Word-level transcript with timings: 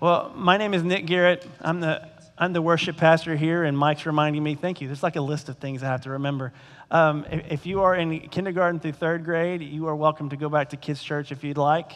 Well, 0.00 0.30
my 0.36 0.58
name 0.58 0.74
is 0.74 0.84
Nick 0.84 1.06
Garrett. 1.06 1.44
I'm 1.60 1.80
the, 1.80 2.08
I'm 2.38 2.52
the 2.52 2.62
worship 2.62 2.96
pastor 2.96 3.34
here, 3.34 3.64
and 3.64 3.76
Mike's 3.76 4.06
reminding 4.06 4.44
me, 4.44 4.54
thank 4.54 4.80
you. 4.80 4.86
There's 4.86 5.02
like 5.02 5.16
a 5.16 5.20
list 5.20 5.48
of 5.48 5.58
things 5.58 5.82
I 5.82 5.86
have 5.86 6.02
to 6.02 6.10
remember. 6.10 6.52
Um, 6.88 7.26
if, 7.28 7.50
if 7.50 7.66
you 7.66 7.80
are 7.80 7.96
in 7.96 8.20
kindergarten 8.28 8.78
through 8.78 8.92
third 8.92 9.24
grade, 9.24 9.60
you 9.60 9.88
are 9.88 9.96
welcome 9.96 10.28
to 10.28 10.36
go 10.36 10.48
back 10.48 10.68
to 10.68 10.76
kids' 10.76 11.02
church 11.02 11.32
if 11.32 11.42
you'd 11.42 11.58
like. 11.58 11.90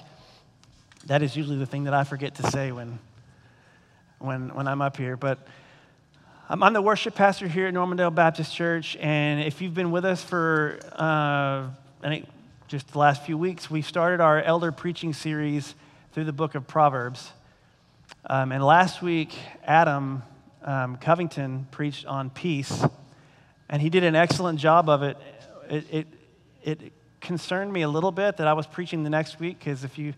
That 1.07 1.23
is 1.23 1.37
usually 1.37 1.59
the 1.59 1.67
thing 1.67 1.85
that 1.85 1.95
I 1.95 2.03
forget 2.03 2.35
to 2.37 2.51
say 2.51 2.73
when, 2.73 2.99
when, 4.19 4.53
when 4.53 4.67
I'm 4.67 4.83
up 4.83 4.97
here. 4.97 5.17
But 5.17 5.39
I'm 6.49 6.73
the 6.73 6.83
worship 6.83 7.15
pastor 7.15 7.47
here 7.47 7.69
at 7.69 7.75
Normandale 7.75 8.11
Baptist 8.11 8.53
Church, 8.53 8.97
and 8.97 9.45
if 9.45 9.63
you've 9.63 9.75
been 9.75 9.93
with 9.93 10.05
us 10.05 10.25
for 10.25 10.81
uh, 10.91 11.69
I 12.03 12.09
think 12.09 12.27
just 12.67 12.89
the 12.89 12.99
last 12.99 13.25
few 13.25 13.39
weeks, 13.39 13.71
we've 13.71 13.87
started 13.87 14.21
our 14.21 14.43
elder 14.43 14.73
preaching 14.73 15.13
series 15.13 15.77
through 16.13 16.25
the 16.25 16.33
book 16.33 16.57
of 16.57 16.67
Proverbs. 16.67 17.31
Um, 18.25 18.53
and 18.53 18.65
last 18.65 19.03
week, 19.03 19.35
Adam 19.65 20.23
um, 20.63 20.97
Covington 20.97 21.67
preached 21.73 22.07
on 22.07 22.31
peace, 22.31 22.85
and 23.69 23.83
he 23.83 23.91
did 23.91 24.05
an 24.05 24.15
excellent 24.15 24.61
job 24.61 24.89
of 24.89 25.03
it. 25.03 25.17
It, 25.69 25.87
it, 25.91 26.07
it 26.63 26.93
concerned 27.21 27.73
me 27.73 27.83
a 27.83 27.89
little 27.89 28.13
bit 28.13 28.37
that 28.37 28.47
I 28.47 28.53
was 28.53 28.69
preaching 28.69 29.03
the 29.03 29.11
next 29.11 29.41
week 29.41 29.59
because 29.59 29.83
if 29.83 29.99
you, 29.99 30.15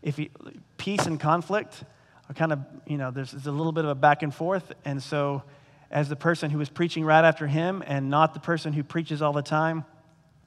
if 0.00 0.16
you, 0.20 0.28
peace 0.76 1.06
and 1.06 1.18
conflict 1.18 1.82
are 2.28 2.34
kind 2.34 2.52
of, 2.52 2.60
you 2.86 2.98
know, 2.98 3.10
there's, 3.10 3.32
there's 3.32 3.48
a 3.48 3.52
little 3.52 3.72
bit 3.72 3.84
of 3.84 3.90
a 3.90 3.96
back 3.96 4.22
and 4.22 4.32
forth. 4.32 4.72
And 4.84 5.02
so, 5.02 5.42
as 5.90 6.08
the 6.08 6.14
person 6.14 6.52
who 6.52 6.58
was 6.58 6.68
preaching 6.68 7.04
right 7.04 7.24
after 7.24 7.48
him 7.48 7.82
and 7.84 8.08
not 8.10 8.32
the 8.32 8.38
person 8.38 8.72
who 8.72 8.84
preaches 8.84 9.22
all 9.22 9.32
the 9.32 9.42
time, 9.42 9.84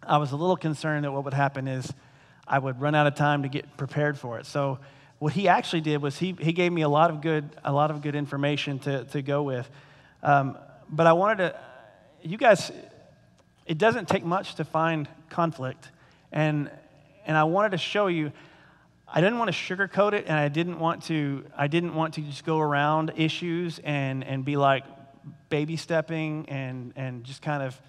I 0.01 0.15
was 0.19 0.31
a 0.31 0.37
little 0.37 0.55
concerned 0.55 1.03
that 1.03 1.11
what 1.11 1.25
would 1.25 1.33
happen 1.33 1.67
is 1.67 1.91
I 2.47 2.59
would 2.59 2.79
run 2.79 2.95
out 2.95 3.07
of 3.07 3.15
time 3.15 3.43
to 3.43 3.49
get 3.49 3.75
prepared 3.75 4.17
for 4.17 4.39
it. 4.39 4.45
So, 4.45 4.79
what 5.23 5.31
he 5.31 5.47
actually 5.47 5.79
did 5.79 6.01
was 6.01 6.19
he, 6.19 6.35
he 6.37 6.51
gave 6.51 6.73
me 6.73 6.81
a 6.81 6.89
lot 6.89 7.09
of 7.09 7.21
good, 7.21 7.49
a 7.63 7.71
lot 7.71 7.91
of 7.91 8.01
good 8.01 8.13
information 8.13 8.77
to, 8.79 9.05
to 9.05 9.21
go 9.21 9.41
with. 9.41 9.69
Um, 10.21 10.57
but 10.89 11.07
I 11.07 11.13
wanted 11.13 11.37
to, 11.37 11.59
you 12.23 12.37
guys, 12.37 12.73
it 13.65 13.77
doesn't 13.77 14.09
take 14.09 14.25
much 14.25 14.55
to 14.55 14.65
find 14.65 15.07
conflict. 15.29 15.87
And, 16.33 16.69
and 17.25 17.37
I 17.37 17.45
wanted 17.45 17.71
to 17.71 17.77
show 17.77 18.07
you, 18.07 18.33
I 19.07 19.21
didn't 19.21 19.39
want 19.39 19.49
to 19.49 19.57
sugarcoat 19.57 20.11
it, 20.11 20.25
and 20.27 20.37
I 20.37 20.49
didn't 20.49 20.77
want 20.77 21.03
to, 21.03 21.45
I 21.55 21.67
didn't 21.67 21.95
want 21.95 22.15
to 22.15 22.21
just 22.21 22.43
go 22.43 22.59
around 22.59 23.13
issues 23.15 23.79
and, 23.79 24.25
and 24.25 24.43
be 24.43 24.57
like 24.57 24.83
baby 25.47 25.77
stepping 25.77 26.49
and, 26.49 26.91
and 26.97 27.23
just 27.23 27.41
kind 27.41 27.63
of 27.63 27.79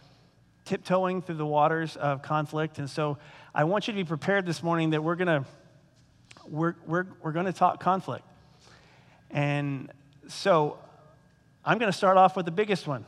tiptoeing 0.66 1.20
through 1.20 1.38
the 1.38 1.44
waters 1.46 1.96
of 1.96 2.22
conflict. 2.22 2.78
And 2.78 2.88
so 2.88 3.18
I 3.52 3.64
want 3.64 3.88
you 3.88 3.92
to 3.92 3.98
be 3.98 4.04
prepared 4.04 4.46
this 4.46 4.62
morning 4.62 4.90
that 4.90 5.02
we're 5.02 5.16
going 5.16 5.42
to 5.42 5.44
we're, 6.48 6.74
we're, 6.86 7.06
we're 7.22 7.32
going 7.32 7.46
to 7.46 7.52
talk 7.52 7.80
conflict. 7.80 8.24
And 9.30 9.90
so 10.28 10.78
I'm 11.64 11.78
going 11.78 11.90
to 11.90 11.96
start 11.96 12.16
off 12.16 12.36
with 12.36 12.46
the 12.46 12.52
biggest 12.52 12.86
one. 12.86 13.04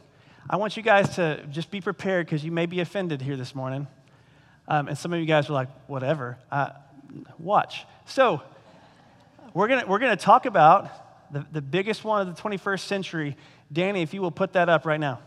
I 0.48 0.56
want 0.56 0.76
you 0.76 0.82
guys 0.82 1.16
to 1.16 1.44
just 1.50 1.70
be 1.70 1.80
prepared 1.80 2.26
because 2.26 2.44
you 2.44 2.52
may 2.52 2.66
be 2.66 2.80
offended 2.80 3.20
here 3.20 3.36
this 3.36 3.54
morning. 3.54 3.86
Um, 4.68 4.88
and 4.88 4.98
some 4.98 5.12
of 5.12 5.20
you 5.20 5.26
guys 5.26 5.50
are 5.50 5.52
like, 5.52 5.68
whatever. 5.88 6.38
Uh, 6.50 6.70
watch. 7.38 7.84
So 8.06 8.42
we're 9.54 9.68
going 9.68 9.86
we're 9.88 9.98
gonna 9.98 10.16
talk 10.16 10.46
about 10.46 11.32
the, 11.32 11.46
the 11.52 11.62
biggest 11.62 12.04
one 12.04 12.26
of 12.26 12.34
the 12.34 12.40
21st 12.40 12.80
century. 12.80 13.36
Danny, 13.72 14.02
if 14.02 14.14
you 14.14 14.22
will 14.22 14.30
put 14.30 14.52
that 14.52 14.68
up 14.68 14.86
right 14.86 15.00
now. 15.00 15.20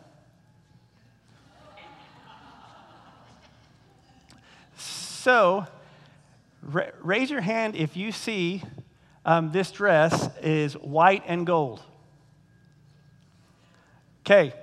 So, 4.78 5.68
Ra- 6.70 6.92
raise 7.02 7.32
your 7.32 7.42
hand 7.42 7.76
if 7.76 7.98
you 7.98 8.12
see 8.12 8.62
um, 9.26 9.52
this 9.52 9.72
dress 9.72 10.30
is 10.44 10.74
white 10.74 11.24
and 11.26 11.46
gold. 11.46 11.82
Okay. 14.22 14.54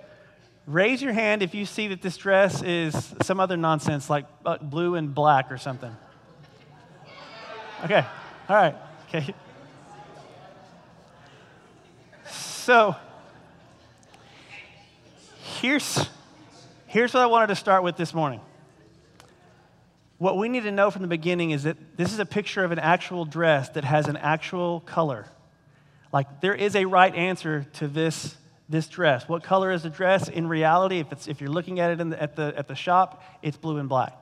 Raise 0.67 1.03
your 1.03 1.13
hand 1.13 1.43
if 1.43 1.53
you 1.53 1.67
see 1.67 1.89
that 1.89 2.03
this 2.03 2.17
dress 2.17 2.63
is 2.63 3.15
some 3.23 3.41
other 3.41 3.57
nonsense 3.57 4.09
like 4.09 4.27
uh, 4.45 4.59
blue 4.59 4.95
and 4.95 5.13
black 5.15 5.51
or 5.51 5.59
something. 5.59 5.95
Okay. 7.85 8.05
All 8.49 8.57
right. 8.57 8.77
Okay. 9.09 9.35
So, 12.29 12.95
here's, 15.61 16.09
here's 16.87 17.15
what 17.15 17.23
I 17.23 17.27
wanted 17.27 17.49
to 17.49 17.57
start 17.57 17.83
with 17.83 17.97
this 17.97 18.15
morning. 18.15 18.41
What 20.19 20.39
we 20.39 20.49
need 20.49 20.63
to 20.63 20.73
know 20.73 20.91
from 20.91 21.03
the 21.03 21.09
beginning 21.09 21.51
is 21.51 21.65
that 21.65 21.97
this 21.97 22.13
is 22.13 22.19
a 22.19 22.27
picture 22.27 22.65
of 22.65 22.73
an 22.73 22.79
actual 22.79 23.25
dress 23.25 23.69
that 23.71 23.85
has 23.85 24.09
an 24.09 24.17
actual 24.17 24.81
color. 24.81 25.27
Like 26.13 26.41
there 26.41 26.55
is 26.55 26.75
a 26.75 26.87
right 26.87 27.15
answer 27.15 27.67
to 27.75 27.89
this, 27.89 28.35
this 28.69 28.89
dress. 28.89 29.29
What 29.29 29.43
color 29.43 29.71
is 29.71 29.83
the 29.83 29.91
dress? 29.91 30.29
In 30.29 30.49
reality, 30.49 31.01
if, 31.01 31.13
it's, 31.13 31.29
if 31.29 31.41
you're 31.41 31.51
looking 31.51 31.81
at 31.81 31.91
it 31.91 32.11
the, 32.11 32.23
at, 32.23 32.37
the, 32.37 32.55
at 32.57 32.69
the 32.69 32.75
shop, 32.75 33.23
it's 33.43 33.59
blue 33.59 33.77
and 33.77 33.89
black. 33.89 34.15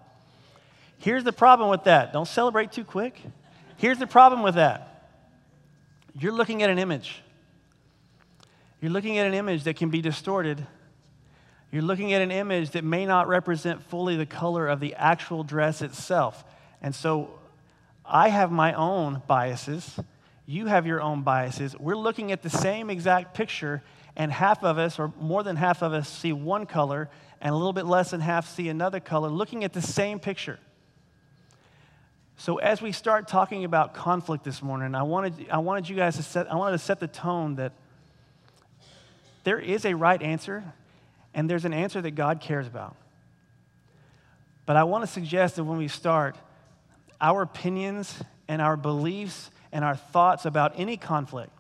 Here's 0.99 1.23
the 1.23 1.33
problem 1.33 1.71
with 1.71 1.85
that. 1.85 2.13
Don't 2.13 2.27
celebrate 2.27 2.73
too 2.73 2.85
quick. 2.85 3.21
Here's 3.77 3.99
the 3.99 4.07
problem 4.07 4.43
with 4.43 4.55
that. 4.57 5.13
You're 6.19 6.33
looking 6.33 6.63
at 6.63 6.71
an 6.71 6.79
image. 6.79 7.23
You're 8.81 8.93
looking 8.93 9.19
at 9.19 9.27
an 9.27 9.35
image 9.35 9.65
that 9.65 9.77
can 9.77 9.91
be 9.91 10.01
distorted 10.01 10.67
you're 11.75 11.83
looking 11.83 12.13
at 12.13 12.23
an 12.23 12.31
image 12.31 12.71
that 12.71 12.85
may 12.85 13.05
not 13.05 13.27
represent 13.27 13.83
fully 13.83 14.15
the 14.15 14.25
color 14.25 14.69
of 14.69 14.79
the 14.79 14.95
actual 14.95 15.43
dress 15.43 15.83
itself. 15.83 16.45
And 16.81 16.95
so 16.95 17.31
I 18.05 18.29
have 18.29 18.53
my 18.53 18.75
own 18.75 19.23
biases. 19.27 19.99
You 20.47 20.67
have 20.67 20.87
your 20.87 21.03
own 21.03 21.23
biases. 21.23 21.77
We're 21.77 21.97
looking 21.97 22.31
at 22.31 22.43
the 22.43 22.49
same 22.49 22.91
exact 22.91 23.35
picture, 23.35 23.83
and 24.15 24.31
half 24.31 24.63
of 24.63 24.79
us, 24.79 25.01
or 25.01 25.13
more 25.19 25.43
than 25.43 25.57
half 25.57 25.83
of 25.83 25.93
us, 25.93 26.09
see 26.09 26.33
one 26.33 26.65
color, 26.67 27.11
and 27.41 27.53
a 27.53 27.57
little 27.57 27.73
bit 27.73 27.87
less 27.87 28.13
than 28.13 28.21
half 28.21 28.49
see 28.49 28.69
another 28.69 29.01
color, 29.01 29.29
looking 29.29 29.65
at 29.65 29.73
the 29.73 29.83
same 29.83 30.21
picture. 30.21 30.61
So 32.37 32.59
as 32.59 32.83
we 32.83 32.93
start 32.93 33.27
talking 33.27 33.65
about 33.65 33.95
conflict 33.95 34.45
this 34.45 34.63
morning, 34.63 34.95
I 34.95 35.03
wanted, 35.03 35.49
I 35.51 35.59
wanted 35.59 35.89
you 35.89 35.97
guys 35.97 36.15
to 36.19 36.23
set, 36.23 36.49
I 36.53 36.55
wanted 36.55 36.79
to 36.79 36.85
set 36.85 37.01
the 37.01 37.09
tone 37.09 37.57
that 37.57 37.73
there 39.43 39.59
is 39.59 39.85
a 39.85 39.95
right 39.95 40.23
answer 40.23 40.63
and 41.35 41.51
there's 41.51 41.65
an 41.65 41.73
answer 41.73 42.01
that 42.01 42.13
God 42.13 42.41
cares 42.41 42.67
about. 42.67 42.97
But 44.67 44.77
I 44.77 44.85
want 44.85 45.05
to 45.05 45.11
suggest 45.11 45.57
that 45.57 45.65
when 45.65 45.79
we 45.79 45.89
start, 45.89 46.37
our 47.21 47.43
opinions 47.43 48.23
and 48.49 48.63
our 48.63 48.77
beliefs 48.77 49.51
and 49.73 49.85
our 49.85 49.97
thoughts 49.97 50.47
about 50.47 50.73
any 50.77 50.97
conflict 50.97 51.51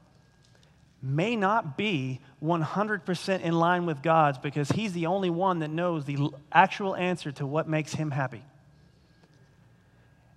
may 1.02 1.36
not 1.36 1.76
be 1.76 2.20
100% 2.42 3.40
in 3.42 3.52
line 3.52 3.84
with 3.84 4.02
God's 4.02 4.38
because 4.38 4.70
He's 4.70 4.92
the 4.94 5.06
only 5.06 5.28
one 5.28 5.58
that 5.58 5.68
knows 5.68 6.06
the 6.06 6.30
actual 6.50 6.96
answer 6.96 7.30
to 7.32 7.46
what 7.46 7.68
makes 7.68 7.92
Him 7.92 8.10
happy. 8.10 8.42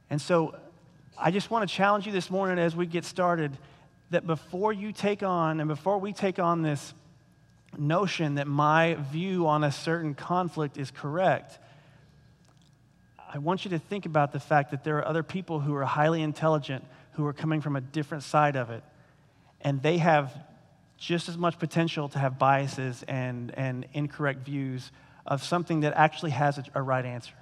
And 0.09 0.21
so 0.21 0.55
I 1.17 1.31
just 1.31 1.49
want 1.49 1.67
to 1.67 1.73
challenge 1.73 2.05
you 2.05 2.11
this 2.11 2.29
morning 2.29 2.59
as 2.59 2.75
we 2.75 2.85
get 2.85 3.05
started 3.05 3.57
that 4.09 4.27
before 4.27 4.73
you 4.73 4.91
take 4.91 5.23
on 5.23 5.59
and 5.59 5.67
before 5.67 5.99
we 5.99 6.11
take 6.11 6.39
on 6.39 6.61
this 6.61 6.93
notion 7.77 8.35
that 8.35 8.47
my 8.47 8.95
view 9.11 9.47
on 9.47 9.63
a 9.63 9.71
certain 9.71 10.13
conflict 10.13 10.77
is 10.77 10.91
correct, 10.91 11.59
I 13.33 13.39
want 13.39 13.65
you 13.65 13.71
to 13.71 13.79
think 13.79 14.05
about 14.05 14.31
the 14.31 14.39
fact 14.39 14.71
that 14.71 14.83
there 14.83 14.97
are 14.97 15.07
other 15.07 15.23
people 15.23 15.59
who 15.59 15.75
are 15.75 15.83
highly 15.83 16.21
intelligent 16.21 16.85
who 17.11 17.25
are 17.25 17.33
coming 17.33 17.61
from 17.61 17.75
a 17.75 17.81
different 17.81 18.23
side 18.23 18.55
of 18.55 18.69
it. 18.69 18.83
And 19.61 19.81
they 19.81 19.97
have 19.97 20.33
just 20.97 21.29
as 21.29 21.37
much 21.37 21.59
potential 21.59 22.09
to 22.09 22.19
have 22.19 22.39
biases 22.39 23.03
and, 23.07 23.53
and 23.55 23.85
incorrect 23.93 24.45
views 24.45 24.91
of 25.25 25.43
something 25.43 25.81
that 25.81 25.93
actually 25.95 26.31
has 26.31 26.57
a, 26.57 26.63
a 26.75 26.81
right 26.81 27.05
answer. 27.05 27.33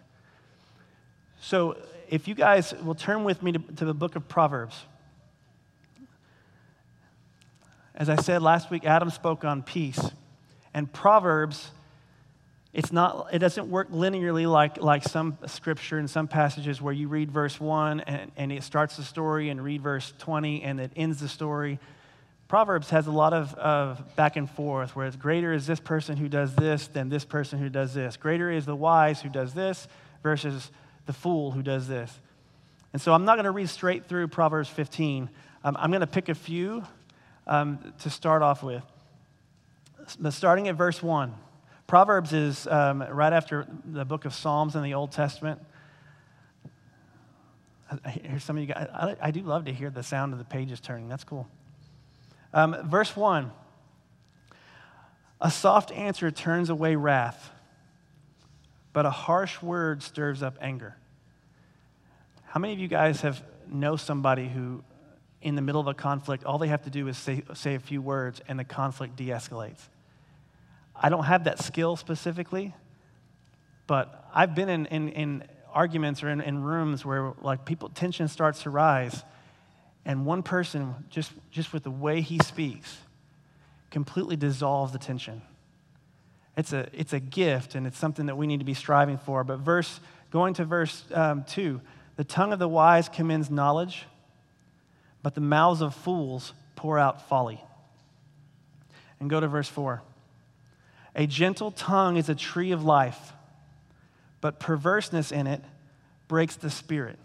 So, 1.40 1.78
if 2.10 2.28
you 2.28 2.36
guys 2.36 2.74
will 2.84 2.96
turn 2.96 3.24
with 3.24 3.42
me 3.42 3.52
to, 3.54 3.60
to 3.60 3.86
the 3.86 3.94
book 3.94 4.16
of 4.16 4.28
Proverbs. 4.28 4.76
As 7.98 8.10
I 8.10 8.18
said 8.18 8.42
last 8.42 8.70
week, 8.70 8.86
Adam 8.86 9.10
spoke 9.10 9.46
on 9.46 9.64
peace. 9.64 10.12
And 10.74 10.92
Proverbs, 10.92 11.72
it's 12.74 12.92
not, 12.92 13.30
it 13.32 13.40
doesn't 13.40 13.70
work 13.70 13.90
linearly 13.90 14.52
like, 14.52 14.82
like 14.82 15.04
some 15.04 15.38
scripture 15.48 15.98
and 15.98 16.10
some 16.10 16.28
passages 16.28 16.82
where 16.82 16.94
you 16.94 17.08
read 17.08 17.32
verse 17.32 17.58
1 17.58 18.02
and, 18.02 18.32
and 18.36 18.52
it 18.52 18.64
starts 18.64 18.98
the 18.98 19.04
story 19.04 19.48
and 19.48 19.64
read 19.64 19.82
verse 19.82 20.14
20 20.20 20.64
and 20.64 20.82
it 20.82 20.92
ends 20.98 21.22
the 21.22 21.30
story. 21.30 21.80
Proverbs 22.50 22.90
has 22.90 23.08
a 23.08 23.12
lot 23.12 23.32
of, 23.32 23.54
of 23.54 24.16
back 24.18 24.36
and 24.36 24.50
forth 24.50 24.94
where 24.94 25.08
it's 25.08 25.16
greater 25.16 25.54
is 25.54 25.66
this 25.66 25.80
person 25.80 26.18
who 26.18 26.28
does 26.28 26.54
this 26.56 26.88
than 26.88 27.08
this 27.08 27.24
person 27.24 27.60
who 27.60 27.70
does 27.70 27.94
this. 27.94 28.18
Greater 28.18 28.52
is 28.52 28.66
the 28.66 28.76
wise 28.76 29.22
who 29.22 29.30
does 29.30 29.54
this 29.54 29.88
versus 30.22 30.70
the 31.06 31.14
fool 31.14 31.52
who 31.52 31.62
does 31.62 31.88
this. 31.88 32.14
And 32.92 33.02
so 33.02 33.14
I'm 33.14 33.24
not 33.24 33.36
going 33.36 33.46
to 33.46 33.52
read 33.52 33.70
straight 33.70 34.10
through 34.10 34.28
Proverbs 34.28 34.68
15. 34.68 35.30
Um, 35.64 35.78
I'm 35.80 35.92
going 35.92 36.02
to 36.02 36.08
pick 36.08 36.28
a 36.28 36.36
few 36.36 36.84
um, 37.48 37.94
to 38.00 38.10
start 38.10 38.42
off 38.42 38.64
with 38.64 38.84
But 40.20 40.34
starting 40.34 40.68
at 40.68 40.76
verse 40.76 41.02
1. 41.02 41.34
Proverbs 41.88 42.34
is 42.34 42.66
um, 42.68 43.04
right 43.04 43.34
after 43.34 43.68
the 43.86 44.06
book 44.06 44.26
of 44.26 44.34
Psalms 44.34 44.76
in 44.76 44.82
the 44.82 44.96
Old 44.96 45.12
Testament. 45.12 45.62
I 48.04 48.10
hear 48.10 48.40
some 48.40 48.58
of 48.58 48.62
you 48.62 48.68
guys, 48.68 48.88
I, 48.92 49.16
I 49.22 49.32
do 49.32 49.42
love 49.42 49.66
to 49.66 49.74
hear 49.74 49.92
the 49.92 50.02
sound 50.02 50.34
of 50.34 50.40
the 50.40 50.46
pages 50.46 50.80
turning. 50.80 51.08
That's 51.08 51.24
cool. 51.24 51.48
Um, 52.54 52.76
verse 52.86 53.16
1 53.16 53.52
A 55.42 55.52
soft 55.52 55.92
answer 55.92 56.32
turns 56.32 56.70
away 56.70 56.96
wrath, 56.96 57.52
but 58.94 59.06
a 59.06 59.12
harsh 59.12 59.62
word 59.62 60.02
stirs 60.02 60.42
up 60.42 60.58
anger. 60.60 60.96
How 62.46 62.60
many 62.60 62.74
of 62.74 62.80
you 62.80 62.88
guys 62.88 63.22
have 63.22 63.44
know 63.68 63.96
somebody 63.96 64.48
who, 64.48 64.84
in 65.46 65.54
the 65.54 65.62
middle 65.62 65.80
of 65.80 65.86
a 65.86 65.94
conflict, 65.94 66.44
all 66.44 66.58
they 66.58 66.70
have 66.70 66.82
to 66.82 66.90
do 66.90 67.08
is 67.08 67.18
say, 67.20 67.44
say 67.54 67.76
a 67.76 67.80
few 67.80 68.02
words 68.02 68.42
and 68.48 68.58
the 68.58 68.64
conflict 68.64 69.16
de 69.16 69.28
escalates? 69.28 69.80
I 70.96 71.10
don't 71.10 71.26
have 71.26 71.44
that 71.44 71.60
skill 71.60 71.96
specifically, 71.96 72.74
but 73.86 74.28
I've 74.34 74.56
been 74.56 74.70
in, 74.70 74.88
in, 74.88 75.10
in 75.10 75.44
arguments 75.72 76.24
or 76.24 76.30
in, 76.30 76.42
in 76.42 76.64
rooms 76.64 77.06
where 77.06 77.34
like 77.44 77.64
people 77.64 77.90
tension 77.90 78.28
starts 78.28 78.64
to 78.64 78.72
rise 78.72 79.24
and 80.04 80.26
one 80.26 80.42
person 80.42 80.96
just, 81.12 81.32
just 81.52 81.74
with 81.74 81.84
the 81.84 81.92
way 81.92 82.22
he 82.22 82.40
speaks 82.40 82.98
completely 83.92 84.36
dissolves 84.36 84.94
the 84.94 85.00
tension 85.00 85.42
it's 86.58 86.72
a, 86.74 86.88
it's 86.94 87.14
a 87.14 87.20
gift 87.20 87.76
and 87.76 87.86
it's 87.86 87.98
something 87.98 88.28
that 88.28 88.38
we 88.38 88.48
need 88.48 88.60
to 88.60 88.66
be 88.66 88.74
striving 88.74 89.18
for 89.18 89.44
but 89.44 89.60
verse 89.60 90.00
going 90.32 90.54
to 90.54 90.66
verse 90.66 91.04
um, 91.14 91.44
2 91.44 91.82
the 92.16 92.24
tongue 92.24 92.54
of 92.54 92.60
the 92.60 92.68
wise 92.68 93.10
commends 93.10 93.52
knowledge 93.52 94.06
but 95.26 95.34
the 95.34 95.42
mouths 95.42 95.82
of 95.82 95.96
fools 95.96 96.54
pour 96.76 97.00
out 97.00 97.28
folly 97.28 97.60
and 99.20 99.28
go 99.28 99.40
to 99.40 99.48
verse 99.48 99.68
4 99.68 100.04
a 101.16 101.26
gentle 101.26 101.72
tongue 101.72 102.18
is 102.18 102.30
a 102.30 102.36
tree 102.36 102.72
of 102.72 102.84
life 102.86 103.34
but 104.46 104.60
perverseness 104.60 105.32
in 105.32 105.48
it 105.48 105.64
breaks 106.28 106.56
the 106.58 106.70
spirit. 106.70 107.18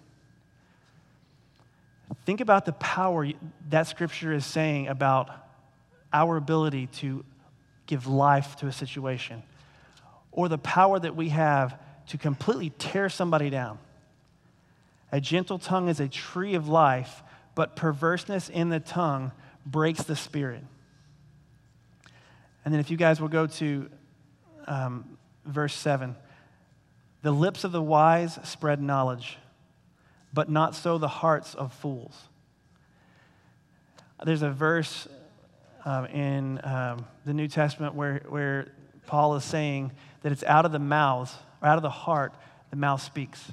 Think 2.25 2.41
about 2.41 2.65
the 2.65 2.73
power 2.73 3.29
that 3.69 3.89
scripture 3.89 4.33
is 4.33 4.47
saying 4.47 4.89
about 4.89 5.29
our 6.11 6.39
ability 6.39 6.87
to 6.87 7.23
give 7.87 8.07
life 8.07 8.57
to 8.57 8.69
a 8.69 8.73
situation, 8.73 9.43
or 10.33 10.49
the 10.49 10.57
power 10.57 10.99
that 10.99 11.15
we 11.15 11.29
have 11.29 11.79
to 12.07 12.17
completely 12.17 12.71
tear 12.79 13.11
somebody 13.11 13.51
down. 13.51 13.79
A 15.13 15.21
gentle 15.21 15.59
tongue 15.59 15.91
is 15.91 16.01
a 16.01 16.09
tree 16.09 16.55
of 16.55 16.67
life, 16.67 17.23
but 17.55 17.77
perverseness 17.77 18.49
in 18.49 18.69
the 18.69 18.81
tongue 18.81 19.33
breaks 19.67 20.03
the 20.03 20.17
spirit. 20.17 20.63
And 22.65 22.73
then, 22.75 22.81
if 22.81 22.91
you 22.91 22.97
guys 22.97 23.21
will 23.21 23.29
go 23.29 23.47
to 23.47 23.89
um, 24.67 25.19
verse 25.45 25.75
7. 25.75 26.17
The 27.23 27.33
lips 27.33 27.65
of 27.65 27.73
the 27.73 27.83
wise 27.83 28.39
spread 28.45 28.81
knowledge, 28.81 29.39
but 30.33 30.49
not 30.49 30.75
so 30.75 30.97
the 30.97 31.09
hearts 31.09 31.55
of 31.55 31.73
fools. 31.75 32.29
There's 34.25 34.43
a 34.43 34.51
verse 34.51 35.09
uh, 35.85 36.07
in 36.13 36.61
um, 36.63 37.07
the 37.25 37.35
New 37.35 37.49
Testament 37.49 37.95
where, 37.95 38.23
where 38.29 38.73
Paul 39.07 39.35
is 39.37 39.45
saying 39.45 39.93
that 40.23 40.33
it's 40.33 40.45
out 40.45 40.65
of 40.65 40.73
the 40.73 40.79
mouth, 40.79 41.35
or 41.63 41.69
out 41.69 41.77
of 41.77 41.83
the 41.83 41.91
heart, 41.91 42.35
the 42.71 42.77
mouth 42.77 43.03
speaks. 43.03 43.53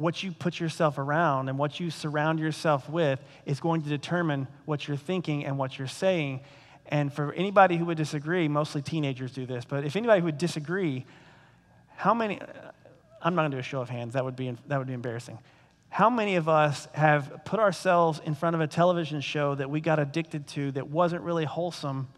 What 0.00 0.22
you 0.22 0.32
put 0.32 0.58
yourself 0.58 0.96
around 0.96 1.50
and 1.50 1.58
what 1.58 1.78
you 1.78 1.90
surround 1.90 2.38
yourself 2.38 2.88
with 2.88 3.20
is 3.44 3.60
going 3.60 3.82
to 3.82 3.88
determine 3.90 4.48
what 4.64 4.88
you're 4.88 4.96
thinking 4.96 5.44
and 5.44 5.58
what 5.58 5.78
you're 5.78 5.88
saying. 5.88 6.40
And 6.86 7.12
for 7.12 7.34
anybody 7.34 7.76
who 7.76 7.84
would 7.84 7.98
disagree, 7.98 8.48
mostly 8.48 8.80
teenagers 8.80 9.30
do 9.30 9.44
this, 9.44 9.66
but 9.66 9.84
if 9.84 9.96
anybody 9.96 10.20
who 10.20 10.24
would 10.24 10.38
disagree, 10.38 11.04
how 11.96 12.14
many, 12.14 12.40
I'm 13.20 13.34
not 13.34 13.42
going 13.42 13.50
to 13.50 13.56
do 13.58 13.60
a 13.60 13.62
show 13.62 13.82
of 13.82 13.90
hands, 13.90 14.14
that 14.14 14.24
would, 14.24 14.36
be, 14.36 14.56
that 14.68 14.78
would 14.78 14.86
be 14.86 14.94
embarrassing. 14.94 15.38
How 15.90 16.08
many 16.08 16.36
of 16.36 16.48
us 16.48 16.88
have 16.94 17.44
put 17.44 17.60
ourselves 17.60 18.22
in 18.24 18.34
front 18.34 18.56
of 18.56 18.62
a 18.62 18.66
television 18.66 19.20
show 19.20 19.54
that 19.54 19.68
we 19.68 19.82
got 19.82 19.98
addicted 19.98 20.46
to 20.46 20.72
that 20.72 20.88
wasn't 20.88 21.24
really 21.24 21.44
wholesome, 21.44 22.08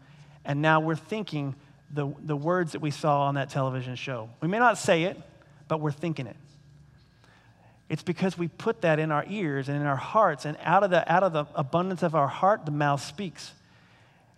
and 0.45 0.61
now 0.61 0.79
we're 0.79 0.95
thinking 0.95 1.53
the, 1.91 2.09
the 2.23 2.37
words 2.37 2.71
that 2.71 2.81
we 2.81 2.91
saw 2.91 3.23
on 3.23 3.35
that 3.35 3.49
television 3.49 3.97
show? 3.97 4.29
We 4.39 4.47
may 4.47 4.59
not 4.59 4.77
say 4.77 5.03
it, 5.03 5.19
but 5.67 5.81
we're 5.81 5.91
thinking 5.91 6.27
it. 6.27 6.37
It's 7.93 8.01
because 8.01 8.35
we 8.39 8.47
put 8.47 8.81
that 8.81 8.97
in 8.97 9.11
our 9.11 9.23
ears 9.29 9.69
and 9.69 9.77
in 9.79 9.85
our 9.85 9.95
hearts, 9.95 10.45
and 10.45 10.57
out 10.63 10.83
of 10.83 10.89
the, 10.89 11.11
out 11.11 11.21
of 11.21 11.31
the 11.31 11.45
abundance 11.53 12.01
of 12.01 12.15
our 12.15 12.27
heart, 12.27 12.65
the 12.65 12.71
mouth 12.71 13.03
speaks. 13.03 13.51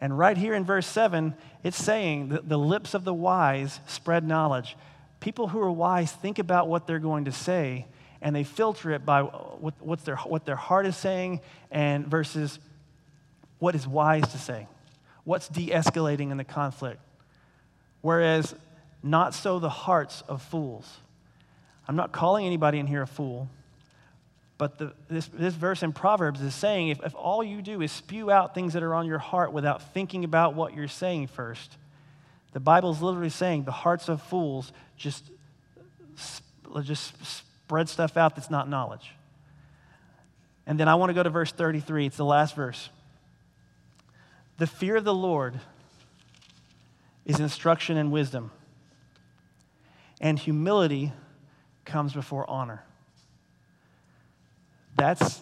And 0.02 0.19
right 0.19 0.36
here 0.36 0.54
in 0.54 0.66
verse 0.66 0.86
7, 0.86 1.34
it's 1.63 1.81
saying 1.81 2.28
that 2.30 2.50
the 2.50 2.60
lips 2.60 2.94
of 2.94 3.06
the 3.06 3.13
wise 3.13 3.80
spread 3.88 4.28
knowledge 4.28 4.75
people 5.22 5.48
who 5.48 5.62
are 5.62 5.72
wise 5.72 6.12
think 6.12 6.38
about 6.38 6.68
what 6.68 6.86
they're 6.86 7.00
going 7.00 7.25
to 7.25 7.31
say 7.31 7.86
and 8.22 8.36
they 8.36 8.44
filter 8.44 8.92
it 8.92 9.06
by 9.06 9.22
what, 9.22 9.74
what's 9.80 10.04
their, 10.04 10.18
what 10.18 10.46
their 10.46 10.58
heart 10.58 10.86
is 10.86 10.98
saying 10.98 11.40
and 11.72 12.06
versus 12.06 12.60
what 13.60 13.74
is 13.74 13.88
wise 13.88 14.28
to 14.34 14.38
say, 14.38 14.68
what's 15.24 15.48
de 15.48 15.69
escalating 15.69 16.30
in 16.30 16.36
the 16.36 16.44
conflict. 16.44 17.00
Whereas, 18.01 18.54
not 19.01 19.34
so 19.34 19.60
the 19.60 19.69
hearts 19.69 20.24
of 20.28 20.42
fools. 20.42 20.98
I'm 21.88 21.96
not 21.96 22.12
calling 22.12 22.46
anybody 22.46 22.80
in 22.80 22.88
here 22.88 23.04
a 23.04 23.08
fool, 23.08 23.50
but 24.58 24.78
the, 24.78 24.94
this, 25.10 25.28
this 25.28 25.54
verse 25.54 25.84
in 25.84 25.94
Proverbs 25.94 26.42
is 26.42 26.56
saying 26.56 26.90
if, 26.90 27.04
if 27.04 27.14
all 27.16 27.44
you 27.44 27.62
do 27.62 27.82
is 27.82 27.92
spew 27.92 28.32
out 28.32 28.56
things 28.56 28.74
that 28.74 28.84
are 28.84 28.94
on 28.94 29.06
your 29.06 29.20
heart 29.20 29.52
without 29.52 29.94
thinking 29.94 30.24
about 30.24 30.56
what 30.56 30.74
you're 30.74 30.88
saying 30.88 31.28
first, 31.28 31.78
the 32.54 32.60
Bible 32.60 32.92
is 32.92 33.02
literally 33.02 33.30
saying 33.30 33.66
the 33.66 33.72
hearts 33.72 34.08
of 34.08 34.22
fools 34.22 34.72
just, 34.96 35.30
just 36.84 37.14
spread 37.26 37.90
stuff 37.90 38.16
out 38.16 38.36
that's 38.36 38.50
not 38.50 38.70
knowledge. 38.70 39.12
And 40.66 40.80
then 40.80 40.88
I 40.88 40.96
want 40.96 41.10
to 41.10 41.14
go 41.14 41.22
to 41.22 41.30
verse 41.30 41.52
33. 41.52 42.08
It's 42.08 42.18
the 42.18 42.26
last 42.26 42.56
verse. 42.56 42.90
The 44.58 44.68
fear 44.68 44.96
of 44.96 45.04
the 45.04 45.14
Lord 45.14 45.60
is 47.26 47.40
instruction 47.40 47.98
and 47.98 48.12
wisdom, 48.12 48.52
and 50.22 50.40
humility 50.40 51.12
comes 51.86 52.14
before 52.14 52.50
honor. 52.50 52.84
That's, 54.98 55.42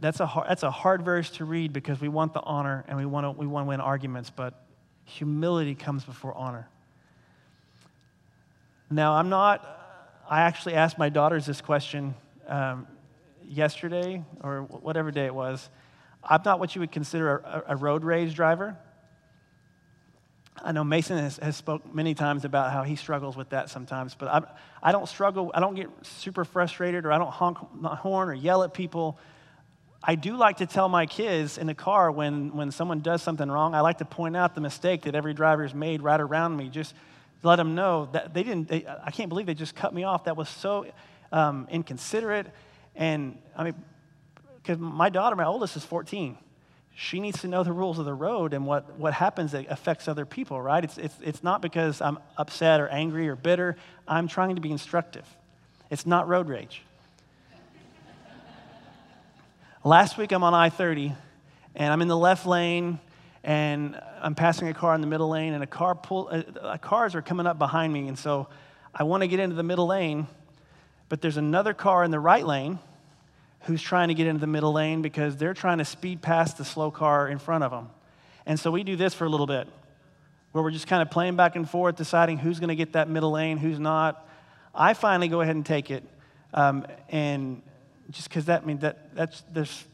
that's, 0.00 0.20
a 0.20 0.26
hard, 0.26 0.48
that's 0.48 0.62
a 0.62 0.70
hard 0.70 1.02
verse 1.02 1.30
to 1.32 1.44
read 1.44 1.72
because 1.72 2.00
we 2.00 2.08
want 2.08 2.32
the 2.34 2.40
honor 2.40 2.84
and 2.88 2.96
we 2.96 3.06
want 3.06 3.24
to, 3.24 3.30
we 3.30 3.46
want 3.46 3.66
to 3.66 3.68
win 3.68 3.80
arguments, 3.80 4.30
but 4.30 4.64
humility 5.04 5.74
comes 5.74 6.04
before 6.04 6.34
honor. 6.34 6.68
Now, 8.90 9.14
I'm 9.14 9.28
not, 9.28 10.24
I 10.28 10.42
actually 10.42 10.74
asked 10.74 10.98
my 10.98 11.08
daughters 11.08 11.46
this 11.46 11.60
question 11.60 12.14
um, 12.46 12.86
yesterday 13.46 14.24
or 14.42 14.62
whatever 14.62 15.10
day 15.10 15.26
it 15.26 15.34
was. 15.34 15.68
I'm 16.22 16.40
not 16.44 16.58
what 16.58 16.74
you 16.74 16.80
would 16.80 16.92
consider 16.92 17.38
a, 17.38 17.64
a 17.68 17.76
road 17.76 18.04
rage 18.04 18.34
driver. 18.34 18.76
I 20.64 20.72
know 20.72 20.84
Mason 20.84 21.18
has, 21.18 21.38
has 21.38 21.56
spoke 21.56 21.94
many 21.94 22.14
times 22.14 22.44
about 22.44 22.72
how 22.72 22.82
he 22.82 22.96
struggles 22.96 23.36
with 23.36 23.50
that 23.50 23.70
sometimes, 23.70 24.14
but 24.14 24.28
I, 24.28 24.42
I 24.82 24.92
don't 24.92 25.08
struggle. 25.08 25.50
I 25.54 25.60
don't 25.60 25.74
get 25.74 25.88
super 26.02 26.44
frustrated 26.44 27.04
or 27.04 27.12
I 27.12 27.18
don't 27.18 27.30
honk 27.30 27.58
the 27.80 27.88
horn 27.88 28.28
or 28.28 28.34
yell 28.34 28.62
at 28.62 28.74
people 28.74 29.18
I 30.02 30.14
do 30.14 30.36
like 30.36 30.58
to 30.58 30.66
tell 30.66 30.88
my 30.88 31.06
kids 31.06 31.58
in 31.58 31.66
the 31.66 31.74
car 31.74 32.10
when, 32.10 32.54
when 32.54 32.70
someone 32.70 33.00
does 33.00 33.22
something 33.22 33.50
wrong, 33.50 33.74
I 33.74 33.80
like 33.80 33.98
to 33.98 34.04
point 34.04 34.36
out 34.36 34.54
the 34.54 34.60
mistake 34.60 35.02
that 35.02 35.14
every 35.14 35.34
driver's 35.34 35.74
made 35.74 36.02
right 36.02 36.20
around 36.20 36.56
me. 36.56 36.68
Just 36.68 36.94
let 37.42 37.56
them 37.56 37.74
know 37.74 38.08
that 38.12 38.32
they 38.32 38.44
didn't, 38.44 38.68
they, 38.68 38.86
I 38.86 39.10
can't 39.10 39.28
believe 39.28 39.46
they 39.46 39.54
just 39.54 39.74
cut 39.74 39.92
me 39.92 40.04
off. 40.04 40.24
That 40.24 40.36
was 40.36 40.48
so 40.48 40.86
um, 41.32 41.66
inconsiderate. 41.70 42.46
And 42.94 43.38
I 43.56 43.64
mean, 43.64 43.74
because 44.56 44.78
my 44.78 45.08
daughter, 45.08 45.34
my 45.34 45.46
oldest, 45.46 45.76
is 45.76 45.84
14. 45.84 46.38
She 47.00 47.20
needs 47.20 47.42
to 47.42 47.46
know 47.46 47.62
the 47.62 47.70
rules 47.70 48.00
of 48.00 48.06
the 48.06 48.12
road 48.12 48.52
and 48.52 48.66
what, 48.66 48.98
what 48.98 49.14
happens 49.14 49.52
that 49.52 49.70
affects 49.70 50.08
other 50.08 50.26
people, 50.26 50.60
right? 50.60 50.82
It's, 50.82 50.98
it's, 50.98 51.14
it's 51.22 51.44
not 51.44 51.62
because 51.62 52.00
I'm 52.00 52.18
upset 52.36 52.80
or 52.80 52.88
angry 52.88 53.28
or 53.28 53.36
bitter. 53.36 53.76
I'm 54.08 54.26
trying 54.26 54.56
to 54.56 54.60
be 54.60 54.72
instructive. 54.72 55.24
It's 55.90 56.06
not 56.06 56.26
road 56.26 56.48
rage. 56.48 56.82
Last 59.84 60.18
week 60.18 60.32
I'm 60.32 60.42
on 60.42 60.54
I 60.54 60.70
30 60.70 61.12
and 61.76 61.92
I'm 61.92 62.02
in 62.02 62.08
the 62.08 62.16
left 62.16 62.46
lane 62.46 62.98
and 63.44 63.96
I'm 64.20 64.34
passing 64.34 64.66
a 64.66 64.74
car 64.74 64.92
in 64.96 65.00
the 65.00 65.06
middle 65.06 65.28
lane 65.28 65.54
and 65.54 65.62
a 65.62 65.68
car 65.68 65.94
pull, 65.94 66.28
uh, 66.32 66.42
uh, 66.60 66.78
cars 66.78 67.14
are 67.14 67.22
coming 67.22 67.46
up 67.46 67.60
behind 67.60 67.92
me. 67.92 68.08
And 68.08 68.18
so 68.18 68.48
I 68.92 69.04
want 69.04 69.20
to 69.20 69.28
get 69.28 69.38
into 69.38 69.54
the 69.54 69.62
middle 69.62 69.86
lane, 69.86 70.26
but 71.08 71.20
there's 71.20 71.36
another 71.36 71.74
car 71.74 72.02
in 72.02 72.10
the 72.10 72.18
right 72.18 72.44
lane 72.44 72.80
who's 73.68 73.82
trying 73.82 74.08
to 74.08 74.14
get 74.14 74.26
into 74.26 74.40
the 74.40 74.46
middle 74.46 74.72
lane 74.72 75.02
because 75.02 75.36
they're 75.36 75.54
trying 75.54 75.76
to 75.78 75.84
speed 75.84 76.22
past 76.22 76.56
the 76.56 76.64
slow 76.64 76.90
car 76.90 77.28
in 77.28 77.38
front 77.38 77.62
of 77.62 77.70
them. 77.70 77.90
And 78.46 78.58
so 78.58 78.70
we 78.70 78.82
do 78.82 78.96
this 78.96 79.12
for 79.12 79.26
a 79.26 79.28
little 79.28 79.46
bit 79.46 79.68
where 80.52 80.64
we're 80.64 80.70
just 80.70 80.86
kind 80.86 81.02
of 81.02 81.10
playing 81.10 81.36
back 81.36 81.54
and 81.54 81.68
forth, 81.68 81.94
deciding 81.96 82.38
who's 82.38 82.58
going 82.58 82.70
to 82.70 82.74
get 82.74 82.94
that 82.94 83.10
middle 83.10 83.30
lane, 83.30 83.58
who's 83.58 83.78
not. 83.78 84.26
I 84.74 84.94
finally 84.94 85.28
go 85.28 85.42
ahead 85.42 85.54
and 85.54 85.66
take 85.66 85.90
it. 85.90 86.02
Um, 86.54 86.86
and 87.10 87.60
just 88.10 88.30
because 88.30 88.46
that 88.46 88.64
means 88.64 88.80
that 88.80 89.14
that's 89.14 89.42
there's 89.52 89.84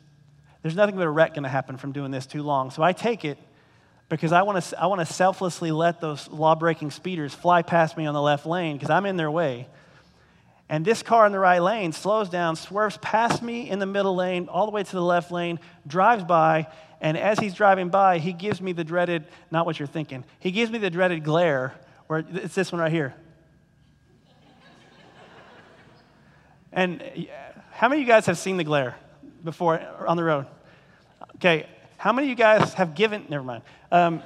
there's 0.63 0.77
nothing 0.77 0.95
but 0.95 1.05
a 1.05 1.11
wreck 1.11 1.35
going 1.35 1.43
to 1.43 1.49
happen 1.49 1.77
from 1.77 1.91
doing 1.91 2.13
this 2.13 2.27
too 2.27 2.45
long. 2.45 2.71
So 2.71 2.83
I 2.83 2.93
take 2.93 3.25
it 3.25 3.39
because 4.09 4.31
I 4.31 4.43
want 4.43 4.63
to 4.63 4.81
I 4.81 4.87
want 4.87 5.01
to 5.01 5.13
selflessly 5.13 5.73
let 5.73 6.01
those 6.01 6.29
law-breaking 6.29 6.93
speeders 6.93 7.35
fly 7.35 7.63
past 7.63 7.97
me 7.97 8.07
on 8.07 8.15
the 8.15 8.23
left 8.23 8.47
lane 8.47 8.77
because 8.77 8.91
I'm 8.91 9.05
in 9.05 9.17
their 9.17 9.33
way. 9.33 9.67
And 10.69 10.85
this 10.85 11.03
car 11.03 11.27
in 11.27 11.33
the 11.33 11.39
right 11.39 11.61
lane 11.61 11.93
slows 11.93 12.29
down, 12.29 12.57
swerves 12.57 12.97
past 12.99 13.43
me 13.43 13.69
in 13.69 13.79
the 13.79 13.87
middle 13.87 14.15
lane, 14.15 14.49
all 14.49 14.65
the 14.65 14.73
way 14.73 14.83
to 14.83 14.93
the 14.93 15.03
left 15.03 15.31
lane, 15.31 15.61
drives 15.87 16.25
by, 16.25 16.69
And 17.01 17.19
as 17.19 17.39
he's 17.39 17.53
driving 17.53 17.91
by, 17.91 18.19
he 18.19 18.33
gives 18.33 18.63
me 18.63 18.73
the 18.73 18.85
dreaded, 18.85 19.27
not 19.51 19.67
what 19.67 19.79
you're 19.79 19.87
thinking, 19.87 20.25
he 20.39 20.51
gives 20.51 20.71
me 20.71 20.79
the 20.79 20.91
dreaded 20.91 21.23
glare, 21.23 21.75
where 22.07 22.25
it's 22.33 22.55
this 22.55 22.73
one 22.73 22.81
right 22.81 22.93
here. 22.93 23.15
and 26.73 27.29
how 27.73 27.89
many 27.89 28.01
of 28.01 28.07
you 28.07 28.13
guys 28.13 28.25
have 28.27 28.39
seen 28.39 28.57
the 28.57 28.65
glare 28.65 28.97
before 29.43 29.81
on 30.07 30.17
the 30.17 30.25
road? 30.25 30.47
Okay, 31.37 31.69
how 31.99 32.13
many 32.13 32.29
of 32.29 32.31
you 32.31 32.37
guys 32.37 32.73
have 32.75 32.95
given, 32.95 33.27
never 33.29 33.45
mind. 33.45 33.63
Um, 33.93 34.23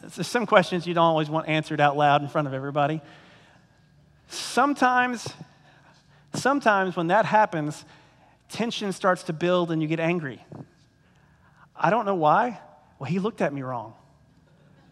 there's 0.00 0.26
some 0.26 0.46
questions 0.46 0.88
you 0.88 0.94
don't 0.94 1.04
always 1.04 1.30
want 1.30 1.48
answered 1.48 1.80
out 1.80 1.96
loud 1.96 2.22
in 2.22 2.28
front 2.28 2.48
of 2.48 2.54
everybody. 2.54 3.00
Sometimes, 4.28 5.28
sometimes 6.34 6.96
when 6.96 7.08
that 7.08 7.24
happens, 7.24 7.84
tension 8.48 8.92
starts 8.92 9.24
to 9.24 9.32
build 9.32 9.70
and 9.70 9.80
you 9.80 9.88
get 9.88 10.00
angry. 10.00 10.44
I 11.74 11.90
don't 11.90 12.06
know 12.06 12.14
why. 12.14 12.60
Well, 12.98 13.10
he 13.10 13.18
looked 13.18 13.42
at 13.42 13.52
me 13.52 13.62
wrong. 13.62 13.94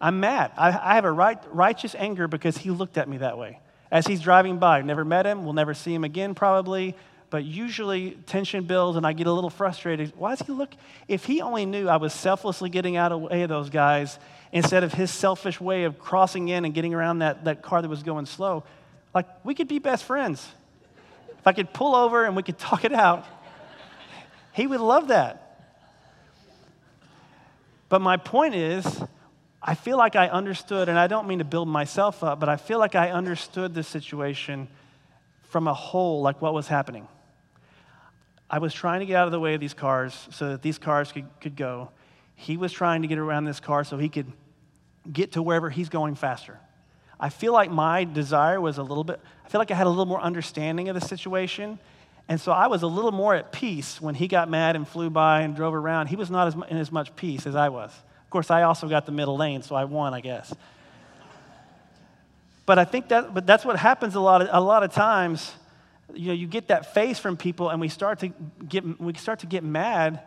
I'm 0.01 0.21
mad. 0.21 0.53
I, 0.57 0.69
I 0.69 0.95
have 0.97 1.05
a 1.05 1.13
right, 1.13 1.39
righteous 1.51 1.95
anger 1.95 2.29
because 2.29 2.59
he 2.59 2.71
looked 2.71 2.99
at 2.99 3.09
me 3.09 3.19
that 3.19 3.39
way. 3.39 3.61
As 3.91 4.07
he's 4.07 4.21
driving 4.21 4.59
by, 4.59 4.83
never 4.83 5.05
met 5.05 5.25
him, 5.25 5.45
we'll 5.45 5.55
never 5.55 5.73
see 5.73 5.95
him 5.95 6.05
again 6.05 6.35
probably, 6.35 6.97
but 7.31 7.45
usually 7.45 8.13
tension 8.27 8.65
builds 8.65 8.97
and 8.97 9.07
I 9.07 9.13
get 9.13 9.27
a 9.27 9.33
little 9.33 9.51
frustrated. 9.51 10.13
Why 10.17 10.35
does 10.35 10.47
he 10.47 10.53
look? 10.53 10.75
If 11.09 11.25
he 11.25 11.41
only 11.41 11.65
knew 11.65 11.89
I 11.89 11.97
was 11.97 12.13
selflessly 12.13 12.71
getting 12.71 12.97
out 12.97 13.13
of 13.13 13.21
the 13.21 13.29
way 13.29 13.43
of 13.43 13.49
those 13.49 13.71
guys 13.71 14.19
instead 14.53 14.85
of 14.85 14.93
his 14.93 15.11
selfish 15.11 15.61
way 15.61 15.85
of 15.85 15.99
crossing 15.99 16.49
in 16.49 16.65
and 16.65 16.75
getting 16.75 16.93
around 16.93 17.21
that, 17.21 17.45
that 17.45 17.63
car 17.63 17.81
that 17.81 17.89
was 17.89 18.03
going 18.03 18.27
slow, 18.27 18.65
like 19.15 19.27
we 19.45 19.55
could 19.55 19.69
be 19.69 19.79
best 19.79 20.05
friends. 20.05 20.47
If 21.39 21.47
I 21.47 21.53
could 21.53 21.73
pull 21.73 21.95
over 21.95 22.25
and 22.25 22.35
we 22.35 22.43
could 22.43 22.59
talk 22.59 22.85
it 22.85 22.93
out, 22.93 23.25
he 24.53 24.67
would 24.67 24.81
love 24.81 25.09
that. 25.09 25.41
But 27.89 28.01
my 28.01 28.17
point 28.17 28.55
is, 28.55 29.03
I 29.63 29.75
feel 29.75 29.97
like 29.97 30.17
I 30.17 30.29
understood, 30.29 30.89
and 30.89 30.99
I 30.99 31.07
don't 31.07 31.27
mean 31.27 31.39
to 31.39 31.45
build 31.45 31.69
myself 31.69 32.25
up, 32.25 32.41
but 32.41 32.49
I 32.49 32.57
feel 32.57 32.79
like 32.79 32.95
I 32.95 33.11
understood 33.11 33.75
the 33.75 33.83
situation 33.83 34.69
from 35.45 35.69
a 35.69 35.75
whole, 35.75 36.21
like 36.21 36.43
what 36.43 36.53
was 36.53 36.67
happening. 36.67 37.07
I 38.51 38.59
was 38.59 38.75
trying 38.75 39.01
to 39.01 39.07
get 39.07 39.17
out 39.17 39.27
of 39.27 39.33
the 39.33 39.41
way 39.41 39.55
of 39.55 39.61
these 39.61 39.75
cars 39.75 40.29
so 40.31 40.51
that 40.51 40.63
these 40.63 40.79
cars 40.79 41.13
could, 41.13 41.27
could 41.41 41.57
go. 41.57 41.91
He 42.35 42.57
was 42.57 42.73
trying 42.73 43.03
to 43.03 43.09
get 43.09 43.19
around 43.19 43.45
this 43.45 43.61
car 43.61 43.85
so 43.85 43.97
he 43.97 44.09
could 44.09 44.31
get 45.11 45.33
to 45.33 45.43
wherever 45.43 45.71
he's 45.71 45.89
going 45.89 46.15
faster. 46.15 46.59
I 47.25 47.31
feel 47.31 47.55
like 47.55 47.71
my 47.71 48.05
desire 48.05 48.61
was 48.61 48.77
a 48.77 48.83
little 48.83 49.03
bit, 49.03 49.19
I 49.47 49.49
feel 49.49 49.59
like 49.59 49.71
I 49.71 49.75
had 49.75 49.87
a 49.87 49.89
little 49.89 50.05
more 50.05 50.21
understanding 50.21 50.91
of 50.91 50.95
the 50.95 51.01
situation. 51.01 51.79
And 52.29 52.39
so 52.39 52.53
I 52.53 52.67
was 52.67 52.83
a 52.83 52.87
little 52.87 53.13
more 53.13 53.35
at 53.35 53.51
peace 53.51 53.99
when 53.99 54.15
he 54.15 54.29
got 54.29 54.51
mad 54.51 54.77
and 54.77 54.87
flew 54.87 55.09
by 55.09 55.41
and 55.41 55.57
drove 55.57 55.73
around. 55.73 56.09
He 56.09 56.17
was 56.17 56.31
not 56.31 56.49
as, 56.49 56.55
in 56.69 56.77
as 56.77 56.93
much 56.93 57.17
peace 57.17 57.47
as 57.47 57.57
I 57.57 57.71
was. 57.71 57.91
Of 58.25 58.29
course, 58.29 58.51
I 58.51 58.65
also 58.65 58.89
got 58.89 59.07
the 59.07 59.13
middle 59.13 59.39
lane, 59.39 59.63
so 59.63 59.75
I 59.75 59.85
won, 59.85 60.13
I 60.13 60.21
guess. 60.21 60.55
But 62.67 62.79
I 62.79 62.85
think 62.85 63.09
that, 63.09 63.33
but 63.33 63.47
that's 63.47 63.65
what 63.65 63.79
happens 63.79 64.17
a 64.17 64.21
lot 64.21 64.43
of, 64.43 64.51
a 64.53 64.61
lot 64.61 64.83
of 64.83 64.93
times. 64.93 65.51
You 66.13 66.27
know, 66.27 66.35
you 66.35 66.47
get 66.47 66.69
that 66.69 66.93
face 66.93 67.19
from 67.19 67.39
people, 67.39 67.71
and 67.71 67.81
we 67.81 67.89
start 67.89 68.19
to 68.19 68.29
get, 68.69 69.01
we 69.01 69.15
start 69.15 69.39
to 69.39 69.47
get 69.47 69.65
mad 69.65 70.21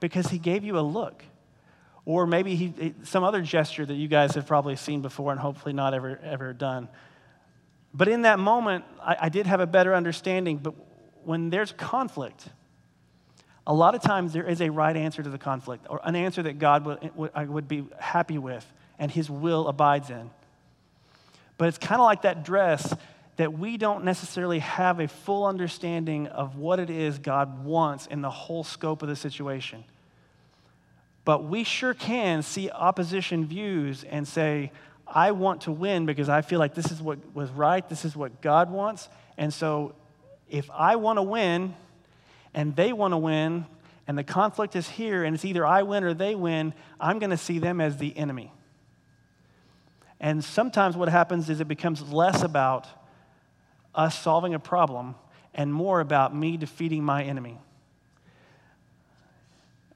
because 0.00 0.26
he 0.26 0.38
gave 0.38 0.64
you 0.64 0.76
a 0.76 0.82
look. 0.82 1.22
Or 2.04 2.26
maybe 2.26 2.56
he, 2.56 2.94
some 3.04 3.22
other 3.22 3.42
gesture 3.42 3.86
that 3.86 3.94
you 3.94 4.08
guys 4.08 4.34
have 4.34 4.46
probably 4.46 4.76
seen 4.76 5.02
before 5.02 5.30
and 5.30 5.40
hopefully 5.40 5.72
not 5.72 5.94
ever, 5.94 6.18
ever 6.22 6.52
done. 6.52 6.88
But 7.94 8.08
in 8.08 8.22
that 8.22 8.38
moment, 8.38 8.84
I, 9.00 9.16
I 9.22 9.28
did 9.28 9.46
have 9.46 9.60
a 9.60 9.66
better 9.66 9.94
understanding. 9.94 10.56
But 10.56 10.74
when 11.24 11.50
there's 11.50 11.72
conflict, 11.72 12.48
a 13.66 13.74
lot 13.74 13.94
of 13.94 14.02
times 14.02 14.32
there 14.32 14.48
is 14.48 14.60
a 14.60 14.70
right 14.70 14.96
answer 14.96 15.22
to 15.22 15.30
the 15.30 15.38
conflict, 15.38 15.86
or 15.88 16.00
an 16.02 16.16
answer 16.16 16.42
that 16.42 16.58
God 16.58 16.84
would, 16.84 17.16
would, 17.16 17.48
would 17.48 17.68
be 17.68 17.86
happy 17.98 18.38
with 18.38 18.66
and 18.98 19.10
his 19.10 19.30
will 19.30 19.68
abides 19.68 20.10
in. 20.10 20.30
But 21.58 21.68
it's 21.68 21.78
kind 21.78 22.00
of 22.00 22.04
like 22.04 22.22
that 22.22 22.44
dress 22.44 22.92
that 23.36 23.52
we 23.52 23.76
don't 23.76 24.04
necessarily 24.04 24.58
have 24.58 25.00
a 25.00 25.08
full 25.08 25.46
understanding 25.46 26.26
of 26.26 26.56
what 26.56 26.80
it 26.80 26.90
is 26.90 27.18
God 27.18 27.64
wants 27.64 28.06
in 28.06 28.20
the 28.20 28.30
whole 28.30 28.64
scope 28.64 29.02
of 29.02 29.08
the 29.08 29.16
situation. 29.16 29.84
But 31.24 31.44
we 31.44 31.64
sure 31.64 31.94
can 31.94 32.42
see 32.42 32.70
opposition 32.70 33.46
views 33.46 34.04
and 34.04 34.26
say, 34.26 34.72
I 35.06 35.32
want 35.32 35.62
to 35.62 35.72
win 35.72 36.06
because 36.06 36.28
I 36.28 36.42
feel 36.42 36.58
like 36.58 36.74
this 36.74 36.90
is 36.90 37.00
what 37.00 37.18
was 37.34 37.50
right, 37.50 37.86
this 37.88 38.04
is 38.04 38.16
what 38.16 38.40
God 38.40 38.70
wants. 38.70 39.08
And 39.36 39.52
so 39.52 39.94
if 40.48 40.70
I 40.70 40.96
want 40.96 41.18
to 41.18 41.22
win 41.22 41.74
and 42.54 42.74
they 42.74 42.92
want 42.92 43.12
to 43.12 43.18
win, 43.18 43.66
and 44.06 44.18
the 44.18 44.24
conflict 44.24 44.74
is 44.74 44.88
here, 44.88 45.22
and 45.22 45.34
it's 45.34 45.44
either 45.44 45.64
I 45.64 45.82
win 45.82 46.02
or 46.02 46.12
they 46.12 46.34
win, 46.34 46.74
I'm 47.00 47.18
going 47.18 47.30
to 47.30 47.36
see 47.36 47.58
them 47.58 47.80
as 47.80 47.98
the 47.98 48.16
enemy. 48.16 48.52
And 50.20 50.44
sometimes 50.44 50.96
what 50.96 51.08
happens 51.08 51.48
is 51.48 51.60
it 51.60 51.68
becomes 51.68 52.02
less 52.12 52.42
about 52.42 52.86
us 53.94 54.18
solving 54.18 54.54
a 54.54 54.58
problem 54.58 55.14
and 55.54 55.72
more 55.72 56.00
about 56.00 56.34
me 56.34 56.56
defeating 56.56 57.04
my 57.04 57.22
enemy. 57.24 57.58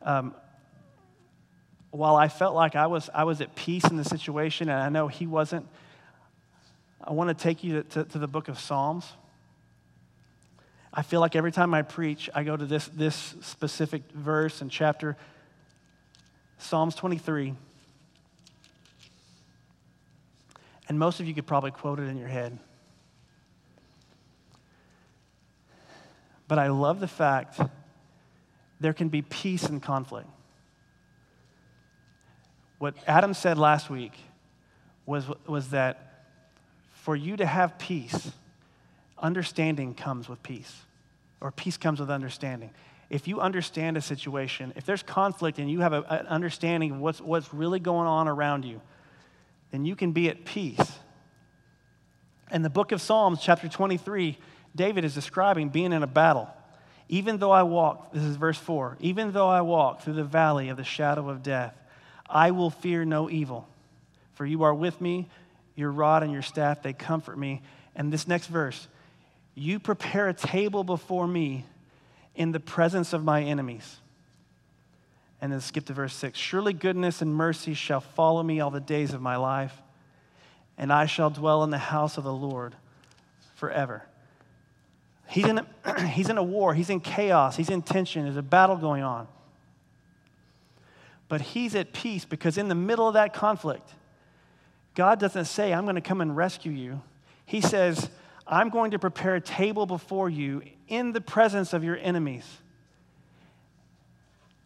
Um, 0.02 0.34
while 1.96 2.16
I 2.16 2.28
felt 2.28 2.54
like 2.54 2.76
I 2.76 2.86
was, 2.86 3.08
I 3.14 3.24
was 3.24 3.40
at 3.40 3.54
peace 3.54 3.84
in 3.84 3.96
the 3.96 4.04
situation, 4.04 4.68
and 4.68 4.80
I 4.80 4.88
know 4.88 5.08
he 5.08 5.26
wasn't, 5.26 5.66
I 7.02 7.12
want 7.12 7.36
to 7.36 7.42
take 7.42 7.64
you 7.64 7.82
to, 7.82 7.82
to, 7.82 8.04
to 8.04 8.18
the 8.18 8.28
book 8.28 8.48
of 8.48 8.58
Psalms. 8.58 9.10
I 10.92 11.02
feel 11.02 11.20
like 11.20 11.36
every 11.36 11.52
time 11.52 11.74
I 11.74 11.82
preach, 11.82 12.30
I 12.34 12.42
go 12.42 12.56
to 12.56 12.64
this, 12.64 12.86
this 12.88 13.34
specific 13.40 14.02
verse 14.12 14.60
and 14.60 14.70
chapter, 14.70 15.16
Psalms 16.58 16.94
23. 16.94 17.54
And 20.88 20.98
most 20.98 21.20
of 21.20 21.26
you 21.26 21.34
could 21.34 21.46
probably 21.46 21.70
quote 21.70 21.98
it 21.98 22.04
in 22.04 22.16
your 22.16 22.28
head. 22.28 22.58
But 26.48 26.58
I 26.58 26.68
love 26.68 27.00
the 27.00 27.08
fact 27.08 27.60
there 28.80 28.92
can 28.92 29.08
be 29.08 29.22
peace 29.22 29.68
in 29.68 29.80
conflict. 29.80 30.28
What 32.78 32.94
Adam 33.06 33.34
said 33.34 33.58
last 33.58 33.88
week 33.88 34.12
was, 35.06 35.24
was 35.46 35.70
that 35.70 36.24
for 36.92 37.16
you 37.16 37.36
to 37.36 37.46
have 37.46 37.78
peace, 37.78 38.32
understanding 39.18 39.94
comes 39.94 40.28
with 40.28 40.42
peace, 40.42 40.82
or 41.40 41.50
peace 41.50 41.76
comes 41.76 42.00
with 42.00 42.10
understanding. 42.10 42.70
If 43.08 43.28
you 43.28 43.40
understand 43.40 43.96
a 43.96 44.00
situation, 44.00 44.72
if 44.76 44.84
there's 44.84 45.02
conflict 45.02 45.58
and 45.58 45.70
you 45.70 45.80
have 45.80 45.92
a, 45.92 46.02
an 46.10 46.26
understanding 46.26 46.92
of 46.92 46.98
what's, 46.98 47.20
what's 47.20 47.54
really 47.54 47.78
going 47.78 48.08
on 48.08 48.28
around 48.28 48.64
you, 48.64 48.80
then 49.70 49.84
you 49.84 49.96
can 49.96 50.12
be 50.12 50.28
at 50.28 50.44
peace. 50.44 50.98
In 52.52 52.62
the 52.62 52.70
book 52.70 52.92
of 52.92 53.00
Psalms, 53.00 53.40
chapter 53.40 53.68
23, 53.68 54.36
David 54.74 55.04
is 55.04 55.14
describing 55.14 55.68
being 55.68 55.92
in 55.92 56.02
a 56.02 56.06
battle. 56.06 56.48
Even 57.08 57.38
though 57.38 57.52
I 57.52 57.62
walk, 57.62 58.12
this 58.12 58.24
is 58.24 58.36
verse 58.36 58.58
4, 58.58 58.98
even 59.00 59.32
though 59.32 59.48
I 59.48 59.60
walk 59.60 60.02
through 60.02 60.14
the 60.14 60.24
valley 60.24 60.68
of 60.68 60.76
the 60.76 60.84
shadow 60.84 61.28
of 61.30 61.42
death, 61.42 61.74
I 62.28 62.50
will 62.50 62.70
fear 62.70 63.04
no 63.04 63.30
evil, 63.30 63.68
for 64.34 64.44
you 64.44 64.64
are 64.64 64.74
with 64.74 65.00
me, 65.00 65.28
your 65.74 65.90
rod 65.90 66.22
and 66.22 66.32
your 66.32 66.42
staff, 66.42 66.82
they 66.82 66.92
comfort 66.92 67.38
me. 67.38 67.62
And 67.94 68.12
this 68.12 68.26
next 68.26 68.46
verse, 68.46 68.88
you 69.54 69.78
prepare 69.78 70.28
a 70.28 70.34
table 70.34 70.84
before 70.84 71.26
me 71.26 71.64
in 72.34 72.52
the 72.52 72.60
presence 72.60 73.12
of 73.12 73.24
my 73.24 73.42
enemies. 73.42 73.98
And 75.40 75.52
then 75.52 75.60
skip 75.60 75.84
to 75.86 75.92
verse 75.92 76.14
6 76.14 76.38
Surely 76.38 76.72
goodness 76.72 77.22
and 77.22 77.34
mercy 77.34 77.74
shall 77.74 78.00
follow 78.00 78.42
me 78.42 78.60
all 78.60 78.70
the 78.70 78.80
days 78.80 79.12
of 79.12 79.20
my 79.20 79.36
life, 79.36 79.74
and 80.78 80.92
I 80.92 81.06
shall 81.06 81.30
dwell 81.30 81.62
in 81.62 81.70
the 81.70 81.78
house 81.78 82.18
of 82.18 82.24
the 82.24 82.32
Lord 82.32 82.74
forever. 83.54 84.02
He's 85.28 85.46
in, 85.46 85.58
a, 85.58 86.06
he's 86.06 86.28
in 86.28 86.38
a 86.38 86.42
war, 86.42 86.74
he's 86.74 86.90
in 86.90 87.00
chaos, 87.00 87.56
he's 87.56 87.70
in 87.70 87.82
tension, 87.82 88.24
there's 88.24 88.36
a 88.36 88.42
battle 88.42 88.76
going 88.76 89.02
on. 89.02 89.28
But 91.28 91.40
he's 91.40 91.74
at 91.74 91.92
peace 91.92 92.24
because 92.24 92.56
in 92.58 92.68
the 92.68 92.74
middle 92.74 93.08
of 93.08 93.14
that 93.14 93.34
conflict, 93.34 93.88
God 94.94 95.18
doesn't 95.18 95.46
say, 95.46 95.72
I'm 95.72 95.84
going 95.84 95.96
to 95.96 96.00
come 96.00 96.20
and 96.20 96.36
rescue 96.36 96.72
you. 96.72 97.02
He 97.44 97.60
says, 97.60 98.08
I'm 98.46 98.70
going 98.70 98.92
to 98.92 98.98
prepare 98.98 99.34
a 99.34 99.40
table 99.40 99.86
before 99.86 100.30
you 100.30 100.62
in 100.88 101.12
the 101.12 101.20
presence 101.20 101.72
of 101.72 101.82
your 101.84 101.96
enemies. 101.96 102.46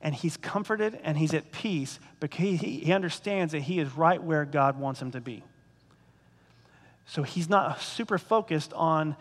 And 0.03 0.15
he's 0.15 0.37
comforted 0.37 0.99
and 1.03 1.17
he's 1.17 1.35
at 1.35 1.53
peace 1.53 1.99
because 2.21 2.39
he, 2.39 2.57
he 2.57 2.93
understands 2.93 3.53
that 3.53 3.61
he 3.61 3.81
is 3.81 3.95
right 3.97 4.23
where 4.23 4.45
God 4.45 4.79
wants 4.79 5.01
him 5.01 5.11
to 5.13 5.21
be. 5.21 5.43
So 7.07 7.23
he's 7.23 7.49
not 7.49 7.81
super 7.81 8.19
focused 8.19 8.73
on 8.73 9.17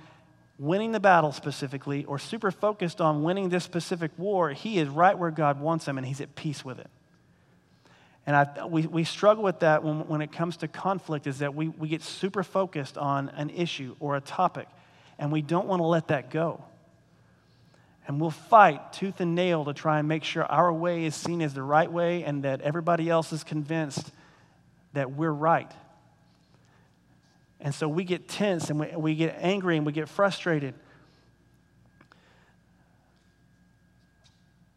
winning 0.58 0.92
the 0.92 1.00
battle 1.00 1.32
specifically 1.32 2.06
or 2.06 2.20
super 2.20 2.52
focused 2.52 3.02
on 3.02 3.24
winning 3.24 3.50
this 3.50 3.64
specific 3.64 4.12
war. 4.18 4.52
He 4.52 4.78
is 4.78 4.88
right 4.90 5.18
where 5.18 5.32
God 5.32 5.60
wants 5.60 5.88
him 5.88 5.98
and 5.98 6.06
he's 6.06 6.22
at 6.22 6.36
peace 6.36 6.64
with 6.64 6.80
it. 6.80 6.90
And 8.26 8.36
I, 8.36 8.66
we, 8.66 8.86
we 8.86 9.04
struggle 9.04 9.44
with 9.44 9.60
that 9.60 9.84
when, 9.84 10.08
when 10.08 10.22
it 10.22 10.32
comes 10.32 10.58
to 10.58 10.68
conflict, 10.68 11.26
is 11.26 11.40
that 11.40 11.56
we, 11.56 11.68
we 11.68 11.88
get 11.88 12.04
super 12.04 12.44
focused 12.44 12.98
on 12.98 13.30
an 13.30 13.50
issue 13.50 13.96
or 14.00 14.16
a 14.16 14.22
topic, 14.22 14.68
and 15.18 15.32
we 15.32 15.42
don't 15.42 15.68
want 15.68 15.82
to 15.82 15.86
let 15.86 16.10
that 16.10 16.30
go. 16.30 16.64
And 18.08 18.20
we'll 18.20 18.32
fight 18.32 18.94
tooth 18.94 19.20
and 19.20 19.36
nail 19.36 19.66
to 19.66 19.74
try 19.74 20.00
and 20.00 20.08
make 20.08 20.24
sure 20.24 20.44
our 20.44 20.74
way 20.74 21.06
is 21.06 21.16
seen 21.16 21.42
as 21.42 21.54
the 21.54 21.62
right 21.62 21.92
way 21.92 22.24
and 22.24 22.44
that 22.44 22.62
everybody 22.62 23.10
else 23.10 23.32
is 23.32 23.44
convinced 23.44 24.12
that 24.94 25.12
we're 25.12 25.32
right. 25.32 25.72
And 27.60 27.76
so 27.76 27.88
we 27.88 28.04
get 28.04 28.28
tense 28.28 28.70
and 28.70 28.80
we, 28.80 28.88
we 28.96 29.16
get 29.16 29.38
angry 29.40 29.78
and 29.78 29.86
we 29.86 29.92
get 29.92 30.10
frustrated. 30.10 30.74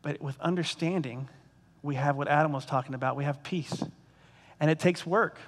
But 0.02 0.20
with 0.20 0.38
understanding, 0.40 1.28
we 1.82 1.96
have 1.96 2.16
what 2.16 2.28
Adam 2.28 2.52
was 2.52 2.64
talking 2.64 2.94
about. 2.94 3.16
We 3.16 3.24
have 3.24 3.42
peace. 3.42 3.82
And 4.60 4.70
it 4.70 4.78
takes 4.78 5.04
work. 5.04 5.38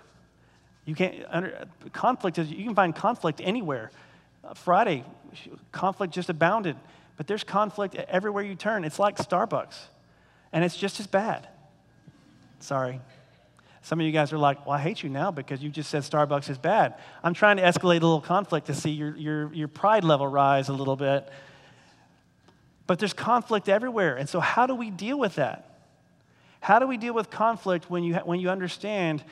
You 0.84 0.94
can't, 0.94 1.24
under, 1.30 1.66
conflict 1.92 2.38
is, 2.38 2.50
you 2.50 2.64
can 2.64 2.74
find 2.74 2.94
conflict 2.94 3.40
anywhere. 3.42 3.90
Uh, 4.42 4.54
Friday, 4.54 5.04
conflict 5.72 6.12
just 6.12 6.28
abounded, 6.28 6.76
but 7.16 7.26
there's 7.26 7.44
conflict 7.44 7.94
everywhere 7.94 8.42
you 8.42 8.54
turn. 8.54 8.84
It's 8.84 8.98
like 8.98 9.16
Starbucks, 9.16 9.76
and 10.52 10.62
it's 10.64 10.76
just 10.76 11.00
as 11.00 11.06
bad. 11.06 11.48
Sorry. 12.60 13.00
Some 13.82 14.00
of 14.00 14.06
you 14.06 14.12
guys 14.12 14.32
are 14.32 14.38
like, 14.38 14.66
well, 14.66 14.74
I 14.74 14.80
hate 14.80 15.02
you 15.02 15.10
now 15.10 15.30
because 15.30 15.62
you 15.62 15.70
just 15.70 15.90
said 15.90 16.02
Starbucks 16.02 16.48
is 16.48 16.58
bad. 16.58 16.94
I'm 17.22 17.34
trying 17.34 17.58
to 17.58 17.62
escalate 17.62 17.98
a 17.98 18.06
little 18.06 18.20
conflict 18.20 18.66
to 18.66 18.74
see 18.74 18.90
your, 18.90 19.14
your, 19.16 19.52
your 19.52 19.68
pride 19.68 20.04
level 20.04 20.26
rise 20.26 20.68
a 20.70 20.72
little 20.72 20.96
bit. 20.96 21.28
But 22.86 22.98
there's 22.98 23.12
conflict 23.12 23.68
everywhere. 23.68 24.16
And 24.16 24.28
so, 24.28 24.40
how 24.40 24.66
do 24.66 24.74
we 24.74 24.90
deal 24.90 25.18
with 25.18 25.34
that? 25.36 25.73
How 26.64 26.78
do 26.78 26.86
we 26.86 26.96
deal 26.96 27.12
with 27.12 27.28
conflict 27.28 27.90
when 27.90 28.04
you, 28.04 28.14
when 28.14 28.40
you 28.40 28.48
understand 28.48 29.22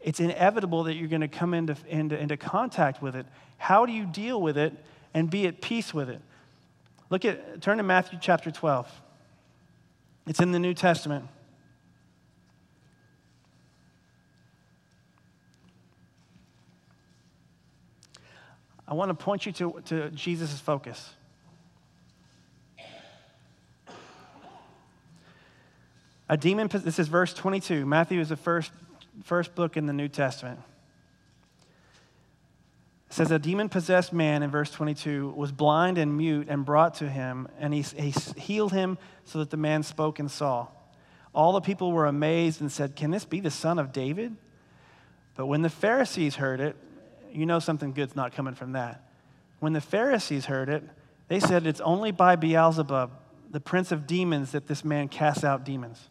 it's 0.00 0.18
inevitable 0.18 0.82
that 0.82 0.94
you're 0.94 1.06
going 1.06 1.20
to 1.20 1.28
come 1.28 1.54
into, 1.54 1.76
into, 1.86 2.18
into 2.18 2.36
contact 2.36 3.00
with 3.00 3.14
it? 3.14 3.24
How 3.56 3.86
do 3.86 3.92
you 3.92 4.04
deal 4.04 4.42
with 4.42 4.58
it 4.58 4.74
and 5.14 5.30
be 5.30 5.46
at 5.46 5.60
peace 5.60 5.94
with 5.94 6.10
it? 6.10 6.20
Look 7.08 7.24
at, 7.24 7.62
turn 7.62 7.76
to 7.76 7.84
Matthew 7.84 8.18
chapter 8.20 8.50
12. 8.50 8.90
It's 10.26 10.40
in 10.40 10.50
the 10.50 10.58
New 10.58 10.74
Testament. 10.74 11.28
I 18.88 18.94
want 18.94 19.10
to 19.10 19.14
point 19.14 19.46
you 19.46 19.52
to, 19.52 19.80
to 19.84 20.10
Jesus' 20.10 20.58
focus. 20.58 21.14
A 26.28 26.36
demon, 26.36 26.68
this 26.68 26.98
is 26.98 27.08
verse 27.08 27.34
22. 27.34 27.84
Matthew 27.84 28.20
is 28.20 28.30
the 28.30 28.36
first, 28.36 28.72
first 29.24 29.54
book 29.54 29.76
in 29.76 29.86
the 29.86 29.92
New 29.92 30.08
Testament. 30.08 30.60
It 33.08 33.14
says, 33.14 33.30
A 33.30 33.38
demon 33.38 33.68
possessed 33.68 34.12
man 34.12 34.42
in 34.42 34.50
verse 34.50 34.70
22 34.70 35.34
was 35.36 35.52
blind 35.52 35.98
and 35.98 36.16
mute 36.16 36.46
and 36.48 36.64
brought 36.64 36.94
to 36.94 37.08
him, 37.10 37.48
and 37.58 37.74
he, 37.74 37.82
he 37.82 38.14
healed 38.40 38.72
him 38.72 38.96
so 39.24 39.40
that 39.40 39.50
the 39.50 39.58
man 39.58 39.82
spoke 39.82 40.18
and 40.18 40.30
saw. 40.30 40.68
All 41.34 41.52
the 41.52 41.60
people 41.60 41.92
were 41.92 42.06
amazed 42.06 42.60
and 42.60 42.72
said, 42.72 42.96
Can 42.96 43.10
this 43.10 43.26
be 43.26 43.40
the 43.40 43.50
son 43.50 43.78
of 43.78 43.92
David? 43.92 44.34
But 45.34 45.46
when 45.46 45.62
the 45.62 45.70
Pharisees 45.70 46.36
heard 46.36 46.60
it, 46.60 46.76
you 47.30 47.46
know 47.46 47.58
something 47.58 47.92
good's 47.92 48.16
not 48.16 48.32
coming 48.32 48.54
from 48.54 48.72
that. 48.72 49.10
When 49.60 49.72
the 49.72 49.80
Pharisees 49.80 50.46
heard 50.46 50.68
it, 50.68 50.82
they 51.28 51.40
said, 51.40 51.66
It's 51.66 51.80
only 51.80 52.12
by 52.12 52.36
Beelzebub, 52.36 53.10
the 53.50 53.60
prince 53.60 53.92
of 53.92 54.06
demons, 54.06 54.52
that 54.52 54.66
this 54.66 54.84
man 54.84 55.08
casts 55.08 55.44
out 55.44 55.64
demons. 55.64 56.08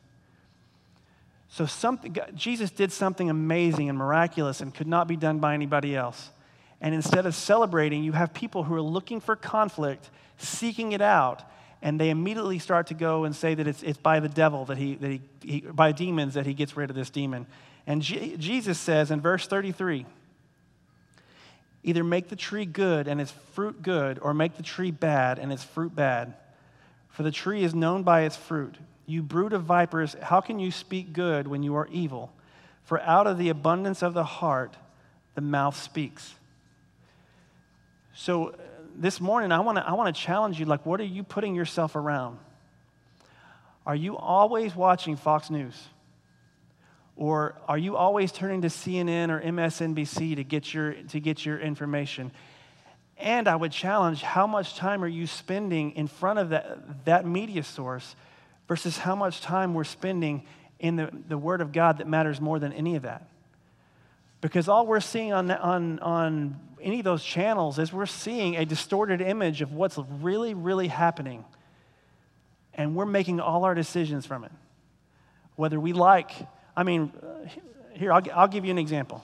So 1.52 1.66
something, 1.66 2.16
Jesus 2.34 2.72
did 2.72 2.94
something 2.94 3.30
amazing 3.30 3.90
and 3.90 3.98
miraculous 3.98 4.62
and 4.62 4.74
could 4.74 4.88
not 4.88 5.10
be 5.10 5.18
done 5.18 5.40
by 5.40 5.54
anybody 5.54 5.98
else. 5.98 6.32
And 6.80 6.96
instead 6.96 7.26
of 7.26 7.36
celebrating, 7.36 8.06
you 8.06 8.14
have 8.14 8.34
people 8.34 8.64
who 8.64 8.74
are 8.74 8.82
looking 8.82 9.20
for 9.20 9.36
conflict, 9.36 10.10
seeking 10.38 10.94
it 10.94 11.02
out, 11.02 11.44
and 11.82 12.00
they 12.00 12.10
immediately 12.10 12.58
start 12.58 12.88
to 12.88 12.94
go 12.94 13.26
and 13.26 13.36
say 13.36 13.54
that 13.54 13.68
it's, 13.68 13.84
it's 13.84 13.98
by 13.98 14.22
the 14.22 14.30
devil 14.30 14.64
that 14.66 14.78
he, 14.78 14.96
that 14.96 15.12
he, 15.12 15.22
he 15.44 15.60
by 15.60 15.92
demons 15.92 16.36
that 16.36 16.46
he 16.46 16.54
gets 16.54 16.78
rid 16.78 16.90
of 16.90 16.96
this 16.96 17.10
demon. 17.10 17.46
And 17.86 18.02
G- 18.02 18.38
Jesus 18.38 18.80
says 18.80 19.12
in 19.12 19.20
verse 19.20 19.46
33 19.46 20.06
either 21.84 22.04
make 22.04 22.30
the 22.30 22.36
tree 22.36 22.66
good 22.66 23.10
and 23.10 23.20
its 23.20 23.32
fruit 23.54 23.82
good, 23.82 24.20
or 24.20 24.34
make 24.34 24.56
the 24.56 24.64
tree 24.64 24.92
bad 24.92 25.38
and 25.38 25.52
its 25.52 25.64
fruit 25.64 25.94
bad. 25.94 26.34
For 27.10 27.24
the 27.24 27.32
tree 27.32 27.64
is 27.64 27.76
known 27.76 28.04
by 28.04 28.22
its 28.22 28.38
fruit. 28.38 28.78
You 29.12 29.22
brood 29.22 29.52
of 29.52 29.64
vipers, 29.64 30.16
how 30.22 30.40
can 30.40 30.58
you 30.58 30.72
speak 30.72 31.12
good 31.12 31.46
when 31.46 31.64
you 31.64 31.76
are 31.76 31.86
evil? 31.92 32.32
For 32.86 33.02
out 33.02 33.28
of 33.28 33.38
the 33.38 33.50
abundance 33.50 34.02
of 34.02 34.14
the 34.14 34.24
heart, 34.24 34.74
the 35.36 35.42
mouth 35.42 35.76
speaks. 35.76 36.34
So 38.14 38.48
uh, 38.48 38.54
this 38.96 39.20
morning, 39.20 39.52
I 39.52 39.60
want 39.60 39.80
to 39.80 39.86
I 39.86 39.92
wanna 39.94 40.14
challenge 40.14 40.62
you 40.62 40.66
like, 40.66 40.86
what 40.86 41.02
are 41.02 41.06
you 41.06 41.24
putting 41.24 41.56
yourself 41.56 41.98
around? 41.98 42.40
Are 43.86 43.96
you 43.96 44.16
always 44.16 44.78
watching 44.78 45.18
Fox 45.18 45.50
News? 45.50 45.76
Or 47.18 47.56
are 47.68 47.78
you 47.78 47.98
always 47.98 48.32
turning 48.32 48.62
to 48.62 48.70
CNN 48.70 49.30
or 49.30 49.42
MSNBC 49.42 50.38
to 50.38 50.44
get 50.46 50.74
your, 50.74 50.94
to 50.94 51.20
get 51.20 51.46
your 51.46 51.60
information? 51.60 52.32
And 53.18 53.50
I 53.50 53.58
would 53.58 53.74
challenge 53.74 54.22
how 54.22 54.48
much 54.48 54.78
time 54.78 55.04
are 55.04 55.10
you 55.10 55.28
spending 55.28 55.92
in 55.98 56.08
front 56.08 56.40
of 56.40 56.50
that, 56.50 57.04
that 57.04 57.26
media 57.26 57.64
source 57.64 58.16
versus 58.72 59.00
how 59.00 59.14
much 59.14 59.42
time 59.42 59.74
we're 59.74 59.84
spending 59.84 60.46
in 60.80 60.96
the, 60.96 61.10
the 61.28 61.38
Word 61.38 61.60
of 61.60 61.74
God 61.74 61.98
that 61.98 62.08
matters 62.08 62.40
more 62.40 62.58
than 62.58 62.72
any 62.72 62.96
of 62.96 63.04
that. 63.04 63.28
Because 64.40 64.70
all 64.70 64.88
we're 64.88 65.02
seeing 65.02 65.34
on, 65.34 65.52
on, 65.52 66.00
on 66.00 66.58
any 66.82 67.00
of 67.00 67.04
those 67.04 67.22
channels 67.22 67.78
is 67.80 67.92
we're 67.92 68.06
seeing 68.06 68.56
a 68.56 68.64
distorted 68.64 69.20
image 69.20 69.62
of 69.62 69.74
what's 69.74 69.98
really, 70.22 70.54
really 70.54 70.88
happening. 70.88 71.44
And 72.74 72.96
we're 72.96 73.06
making 73.06 73.42
all 73.42 73.66
our 73.66 73.76
decisions 73.76 74.26
from 74.26 74.46
it. 74.46 74.54
Whether 75.58 75.78
we 75.78 75.92
like, 75.92 76.32
I 76.74 76.84
mean, 76.84 77.12
here, 77.92 78.14
I'll, 78.14 78.24
I'll 78.34 78.48
give 78.48 78.64
you 78.64 78.72
an 78.72 78.78
example. 78.78 79.22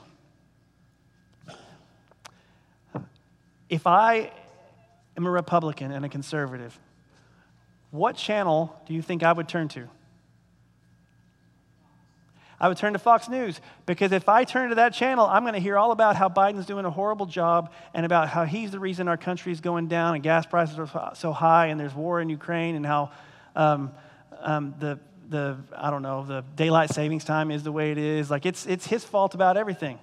If 3.70 3.86
I 3.86 4.30
am 5.16 5.26
a 5.26 5.30
Republican 5.30 5.90
and 5.90 6.04
a 6.04 6.10
conservative, 6.10 6.78
what 7.90 8.16
channel 8.16 8.74
do 8.86 8.94
you 8.94 9.02
think 9.02 9.22
I 9.22 9.32
would 9.32 9.48
turn 9.48 9.68
to? 9.68 9.88
I 12.60 12.68
would 12.68 12.76
turn 12.76 12.92
to 12.94 12.98
Fox 12.98 13.28
News 13.28 13.60
because 13.86 14.10
if 14.10 14.28
I 14.28 14.42
turn 14.44 14.70
to 14.70 14.74
that 14.76 14.92
channel, 14.92 15.26
I'm 15.26 15.42
going 15.42 15.54
to 15.54 15.60
hear 15.60 15.78
all 15.78 15.92
about 15.92 16.16
how 16.16 16.28
Biden's 16.28 16.66
doing 16.66 16.84
a 16.84 16.90
horrible 16.90 17.26
job 17.26 17.72
and 17.94 18.04
about 18.04 18.28
how 18.28 18.44
he's 18.44 18.72
the 18.72 18.80
reason 18.80 19.06
our 19.06 19.16
country 19.16 19.52
is 19.52 19.60
going 19.60 19.86
down 19.86 20.14
and 20.14 20.24
gas 20.24 20.44
prices 20.44 20.78
are 20.78 21.12
so 21.14 21.32
high 21.32 21.66
and 21.66 21.78
there's 21.78 21.94
war 21.94 22.20
in 22.20 22.28
Ukraine 22.28 22.74
and 22.74 22.84
how 22.84 23.12
um, 23.54 23.92
um, 24.40 24.74
the, 24.80 24.98
the, 25.28 25.56
I 25.76 25.90
don't 25.90 26.02
know, 26.02 26.24
the 26.24 26.44
daylight 26.56 26.90
savings 26.90 27.24
time 27.24 27.52
is 27.52 27.62
the 27.62 27.72
way 27.72 27.92
it 27.92 27.98
is. 27.98 28.28
Like 28.28 28.44
it's, 28.44 28.66
it's 28.66 28.86
his 28.86 29.04
fault 29.04 29.34
about 29.34 29.56
everything. 29.56 30.00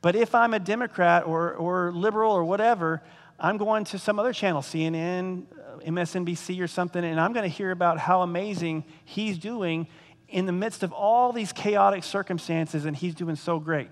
But 0.00 0.16
if 0.16 0.34
I'm 0.34 0.54
a 0.54 0.58
Democrat 0.58 1.26
or, 1.26 1.52
or 1.52 1.92
liberal 1.92 2.32
or 2.32 2.44
whatever, 2.44 3.02
I'm 3.38 3.58
going 3.58 3.84
to 3.86 3.98
some 3.98 4.18
other 4.18 4.32
channel, 4.32 4.62
CNN, 4.62 5.44
MSNBC 5.80 6.62
or 6.62 6.66
something, 6.66 7.04
and 7.04 7.20
I'm 7.20 7.32
going 7.32 7.48
to 7.48 7.54
hear 7.54 7.70
about 7.70 7.98
how 7.98 8.22
amazing 8.22 8.84
he's 9.04 9.38
doing 9.38 9.86
in 10.28 10.46
the 10.46 10.52
midst 10.52 10.82
of 10.82 10.92
all 10.92 11.32
these 11.32 11.52
chaotic 11.52 12.02
circumstances, 12.04 12.84
and 12.84 12.96
he's 12.96 13.14
doing 13.14 13.36
so 13.36 13.58
great. 13.58 13.90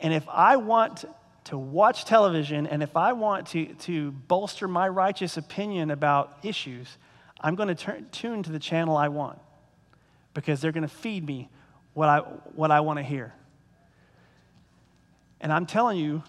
And 0.00 0.12
if 0.12 0.28
I 0.28 0.56
want 0.56 1.04
to 1.44 1.58
watch 1.58 2.04
television 2.04 2.66
and 2.66 2.82
if 2.82 2.96
I 2.96 3.12
want 3.12 3.48
to, 3.48 3.66
to 3.66 4.12
bolster 4.12 4.68
my 4.68 4.88
righteous 4.88 5.36
opinion 5.36 5.90
about 5.90 6.38
issues, 6.42 6.98
I'm 7.40 7.54
going 7.54 7.68
to 7.68 7.74
turn, 7.74 8.06
tune 8.12 8.42
to 8.42 8.52
the 8.52 8.58
channel 8.58 8.96
I 8.96 9.08
want 9.08 9.38
because 10.34 10.60
they're 10.60 10.72
going 10.72 10.82
to 10.82 10.88
feed 10.88 11.26
me 11.26 11.48
what 11.94 12.08
I, 12.08 12.18
what 12.18 12.70
I 12.70 12.80
want 12.80 12.98
to 12.98 13.02
hear. 13.02 13.34
And 15.40 15.52
I'm 15.52 15.66
telling 15.66 15.98
you, 15.98 16.22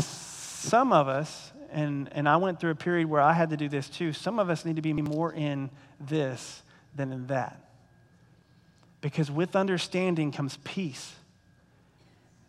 some 0.00 0.92
of 0.92 1.08
us, 1.08 1.52
and, 1.72 2.08
and 2.12 2.28
I 2.28 2.36
went 2.36 2.60
through 2.60 2.70
a 2.70 2.76
period 2.76 3.08
where 3.08 3.20
I 3.20 3.32
had 3.32 3.50
to 3.50 3.56
do 3.56 3.68
this 3.68 3.88
too. 3.88 4.12
Some 4.12 4.38
of 4.38 4.50
us 4.50 4.64
need 4.64 4.76
to 4.76 4.82
be 4.82 4.92
more 4.92 5.32
in 5.32 5.70
this 6.00 6.62
than 6.94 7.12
in 7.12 7.26
that. 7.28 7.60
Because 9.00 9.30
with 9.30 9.54
understanding 9.54 10.32
comes 10.32 10.58
peace. 10.64 11.14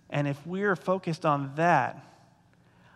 And 0.09 0.27
if 0.27 0.45
we're 0.47 0.75
focused 0.75 1.25
on 1.25 1.51
that, 1.55 2.03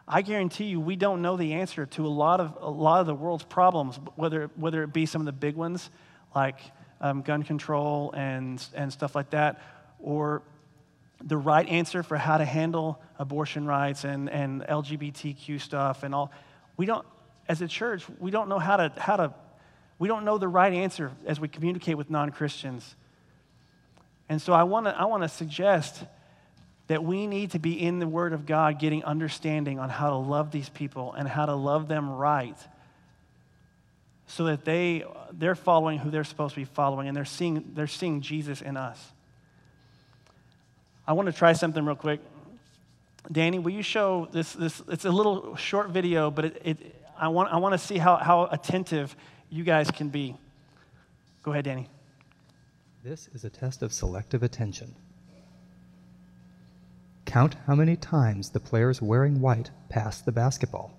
I 0.07 0.21
guarantee 0.21 0.65
you 0.65 0.79
we 0.79 0.95
don't 0.95 1.21
know 1.21 1.38
the 1.38 1.53
answer 1.53 1.86
to 1.86 2.05
a 2.05 2.10
lot 2.10 2.39
of, 2.39 2.57
a 2.62 2.69
lot 2.69 3.01
of 3.01 3.07
the 3.07 3.15
world's 3.15 3.43
problems, 3.43 3.99
whether, 4.15 4.49
whether 4.55 4.84
it 4.84 4.93
be 4.93 5.05
some 5.05 5.21
of 5.21 5.25
the 5.25 5.31
big 5.31 5.55
ones 5.55 5.89
like 6.36 6.60
um, 7.01 7.21
gun 7.21 7.43
control 7.43 8.12
and, 8.15 8.65
and 8.73 8.91
stuff 8.91 9.15
like 9.15 9.29
that, 9.31 9.62
or 9.99 10.41
the 11.23 11.38
right 11.38 11.67
answer 11.67 12.03
for 12.03 12.17
how 12.17 12.38
to 12.38 12.45
handle 12.45 13.01
abortion 13.19 13.65
rights 13.65 14.03
and, 14.03 14.29
and 14.29 14.62
LGBTQ 14.63 15.60
stuff 15.62 16.03
and 16.03 16.13
all. 16.15 16.31
We 16.77 16.86
don't, 16.86 17.05
as 17.47 17.62
a 17.62 17.67
church, 17.67 18.03
we 18.19 18.31
don't 18.31 18.49
know 18.49 18.60
how 18.60 18.77
to, 18.77 18.91
how 18.97 19.17
to, 19.17 19.34
we 19.99 20.07
don't 20.07 20.25
know 20.25 20.38
the 20.38 20.47
right 20.47 20.73
answer 20.73 21.12
as 21.25 21.39
we 21.39 21.47
communicate 21.47 21.97
with 21.97 22.10
non 22.10 22.31
Christians. 22.31 22.95
And 24.29 24.41
so 24.41 24.53
I 24.53 24.63
want 24.63 24.86
to 24.86 24.97
I 24.97 25.05
wanna 25.05 25.27
suggest 25.27 26.03
that 26.88 27.03
we 27.03 27.27
need 27.27 27.51
to 27.51 27.60
be 27.60 27.81
in 27.81 27.99
the 27.99 28.07
Word 28.07 28.34
of 28.34 28.45
God 28.45 28.79
getting 28.79 29.03
understanding 29.03 29.79
on 29.79 29.89
how 29.89 30.10
to 30.10 30.15
love 30.15 30.51
these 30.51 30.69
people 30.69 31.13
and 31.13 31.27
how 31.27 31.45
to 31.45 31.55
love 31.55 31.88
them 31.88 32.10
right 32.10 32.57
so 34.27 34.45
that 34.45 34.63
they, 34.63 35.03
they're 35.34 35.55
following 35.55 35.99
who 35.99 36.10
they're 36.10 36.23
supposed 36.23 36.53
to 36.55 36.62
be 36.62 36.65
following 36.65 37.07
and 37.07 37.15
they're 37.15 37.25
seeing, 37.25 37.71
they're 37.73 37.88
seeing 37.88 38.21
Jesus 38.21 38.62
in 38.62 38.77
us. 38.77 39.12
I 41.12 41.13
want 41.13 41.26
to 41.26 41.34
try 41.34 41.52
something 41.52 41.86
real 41.86 41.97
quick. 41.97 42.21
Danny, 43.30 43.60
will 43.60 43.74
you 43.74 43.84
show 43.84 44.30
this? 44.32 44.54
this 44.54 44.82
it's 44.88 45.04
a 45.04 45.12
little 45.12 45.58
short 45.58 45.89
video, 45.89 46.32
but 46.32 46.45
it, 46.45 46.62
it, 46.63 46.95
I, 47.19 47.28
want, 47.28 47.52
I 47.52 47.58
want 47.58 47.74
to 47.74 47.78
see 47.78 47.97
how, 47.97 48.15
how 48.15 48.45
attentive 48.50 49.13
you 49.50 49.65
guys 49.65 49.91
can 49.91 50.08
be. 50.08 50.38
Go 51.43 51.52
ahead, 51.52 51.65
Danny. 51.65 51.89
This 53.04 53.28
is 53.34 53.43
a 53.43 53.50
test 53.50 53.84
of 53.84 53.91
selective 53.91 54.41
attention. 54.41 54.95
Count 57.26 57.58
how 57.67 57.76
many 57.76 57.97
times 57.97 58.52
the 58.52 58.62
players 58.62 59.02
wearing 59.02 59.41
white 59.41 59.69
pass 59.89 60.21
the 60.21 60.32
basketball. 60.32 60.97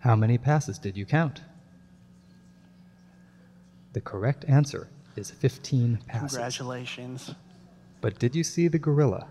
How 0.00 0.14
many 0.14 0.38
passes 0.38 0.78
did 0.78 0.96
you 0.96 1.04
count? 1.04 1.42
The 3.92 4.00
correct 4.00 4.44
answer 4.46 4.88
is 5.16 5.30
15 5.30 6.00
passes. 6.06 6.36
Congratulations. 6.36 7.34
But 8.00 8.18
did 8.18 8.36
you 8.36 8.44
see 8.44 8.68
the 8.68 8.78
gorilla? 8.78 9.26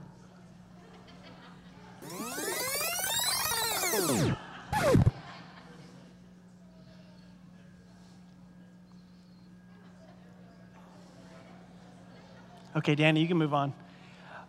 Okay, 12.75 12.93
Danny, 12.93 13.21
you 13.21 13.27
can 13.27 13.37
move 13.37 13.53
on. 13.53 13.73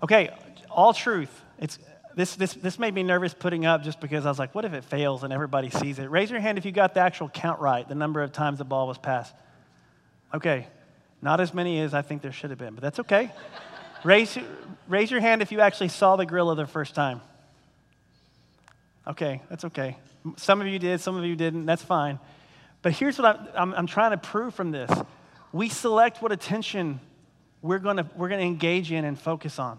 Okay, 0.03 0.31
all 0.71 0.93
truth. 0.93 1.43
It's 1.59 1.79
this, 2.15 2.35
this, 2.37 2.55
this 2.55 2.79
made 2.79 2.95
me 2.95 3.03
nervous 3.03 3.35
putting 3.35 3.67
up 3.67 3.83
just 3.83 4.01
because 4.01 4.27
I 4.27 4.29
was 4.29 4.39
like, 4.39 4.55
what 4.55 4.65
if 4.65 4.73
it 4.73 4.85
fails 4.85 5.23
and 5.23 5.33
everybody 5.33 5.71
sees 5.71 5.99
it? 5.99 6.11
Raise 6.11 6.31
your 6.31 6.41
hand 6.41 6.59
if 6.59 6.65
you 6.65 6.73
got 6.73 6.95
the 6.95 7.01
actual 7.01 7.29
count 7.29 7.61
right, 7.61 7.89
the 7.89 7.95
number 7.95 8.23
of 8.23 8.33
times 8.33 8.59
the 8.59 8.65
ball 8.65 8.89
was 8.89 8.99
passed. 8.99 9.35
Okay, 10.35 10.67
not 11.23 11.41
as 11.41 11.55
many 11.55 11.81
as 11.81 11.95
I 11.95 12.03
think 12.03 12.23
there 12.23 12.33
should 12.33 12.51
have 12.51 12.59
been, 12.59 12.75
but 12.75 12.83
that's 12.83 12.99
okay. 13.01 13.31
raise, 14.05 14.37
raise 14.89 15.11
your 15.11 15.21
hand 15.21 15.43
if 15.43 15.53
you 15.53 15.61
actually 15.61 15.89
saw 15.89 16.17
the 16.17 16.27
gorilla 16.27 16.57
the 16.57 16.67
first 16.67 16.95
time. 16.95 17.21
Okay, 19.07 19.41
that's 19.49 19.65
okay. 19.65 19.97
Some 20.37 20.61
of 20.61 20.67
you 20.67 20.79
did, 20.79 21.01
some 21.01 21.17
of 21.17 21.25
you 21.25 21.37
didn't, 21.37 21.67
that's 21.67 21.83
fine. 21.83 22.19
But 22.83 22.93
here's 22.93 23.19
what 23.19 23.39
I'm, 23.39 23.49
I'm, 23.55 23.75
I'm 23.75 23.87
trying 23.87 24.11
to 24.13 24.19
prove 24.19 24.55
from 24.55 24.71
this 24.71 24.91
we 25.53 25.69
select 25.69 26.21
what 26.23 26.33
attention 26.33 27.01
we're 27.63 27.79
going 27.79 27.97
we're 28.17 28.29
going 28.29 28.41
to 28.41 28.47
engage 28.47 28.93
in 28.93 29.05
and 29.05 29.19
focus 29.19 29.59
on. 29.59 29.79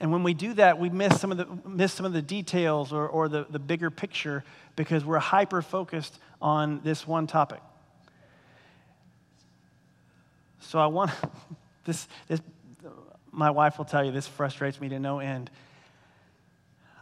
And 0.00 0.10
when 0.10 0.22
we 0.22 0.34
do 0.34 0.54
that, 0.54 0.78
we 0.78 0.90
miss 0.90 1.20
some 1.20 1.30
of 1.30 1.38
the, 1.38 1.46
miss 1.68 1.92
some 1.92 2.04
of 2.04 2.12
the 2.12 2.22
details 2.22 2.92
or, 2.92 3.06
or 3.06 3.28
the, 3.28 3.46
the 3.48 3.58
bigger 3.58 3.90
picture 3.90 4.44
because 4.76 5.04
we're 5.04 5.18
hyper 5.18 5.62
focused 5.62 6.18
on 6.42 6.80
this 6.82 7.06
one 7.06 7.26
topic. 7.26 7.60
So 10.60 10.78
I 10.78 10.86
want 10.86 11.12
this, 11.84 12.08
this, 12.26 12.40
my 13.30 13.50
wife 13.50 13.78
will 13.78 13.84
tell 13.84 14.04
you 14.04 14.10
this 14.10 14.26
frustrates 14.26 14.80
me 14.80 14.88
to 14.88 14.98
no 14.98 15.20
end. 15.20 15.50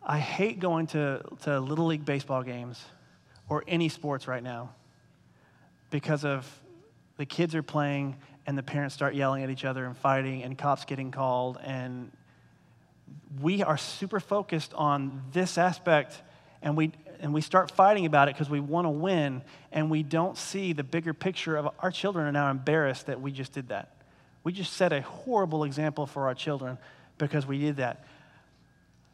I 0.05 0.19
hate 0.19 0.59
going 0.61 0.89
to, 0.89 1.23
to 1.43 1.61
Little 1.61 1.87
League 1.87 2.05
baseball 2.05 2.43
games 2.43 2.85
or 3.49 3.65
any 3.67 3.89
sports 3.89 4.27
right 4.27 4.43
now 4.43 4.71
because 5.91 6.25
of 6.25 6.51
the 7.17 7.25
kids 7.25 7.55
are 7.55 7.63
playing 7.63 8.17
and 8.47 8.59
the 8.59 8.63
parents 8.63 8.95
start 8.95 9.15
yelling 9.15 9.45
at 9.45 9.51
each 9.51 9.65
other 9.65 9.85
and 9.85 9.97
fighting 9.97 10.43
and 10.43 10.59
cops 10.59 10.85
getting 10.85 11.11
called 11.11 11.59
and 11.63 12.11
we 13.41 13.63
are 13.63 13.77
super 13.77 14.21
focused 14.21 14.73
on 14.75 15.23
this 15.33 15.59
aspect 15.59 16.21
and 16.63 16.77
we, 16.77 16.93
and 17.21 17.33
we 17.33 17.41
start 17.41 17.71
fighting 17.71 18.07
about 18.07 18.29
it 18.29 18.35
because 18.35 18.51
we 18.51 18.61
want 18.61 18.87
to 18.87 18.91
win 18.91 19.43
and 19.73 19.91
we 19.91 20.03
don't 20.03 20.37
see 20.37 20.73
the 20.73 20.85
bigger 20.85 21.15
picture 21.15 21.57
of 21.57 21.69
our 21.81 21.91
children 21.91 22.27
are 22.27 22.33
now 22.33 22.51
embarrassed 22.51 23.07
that 23.07 23.21
we 23.21 23.33
just 23.33 23.53
did 23.53 23.69
that. 23.69 23.97
We 24.45 24.53
just 24.53 24.73
set 24.73 24.93
a 24.93 25.03
horrible 25.03 25.65
example 25.65 26.07
for 26.07 26.27
our 26.27 26.35
children 26.35 26.79
because 27.19 27.47
we 27.47 27.59
did 27.59 27.77
that. 27.77 28.05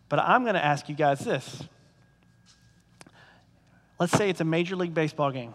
But 0.08 0.20
I'm 0.20 0.42
going 0.42 0.54
to 0.54 0.64
ask 0.64 0.88
you 0.88 0.94
guys 0.94 1.20
this. 1.20 1.62
Let's 4.00 4.12
say 4.12 4.30
it's 4.30 4.40
a 4.40 4.44
Major 4.44 4.76
League 4.76 4.94
Baseball 4.94 5.30
game. 5.30 5.54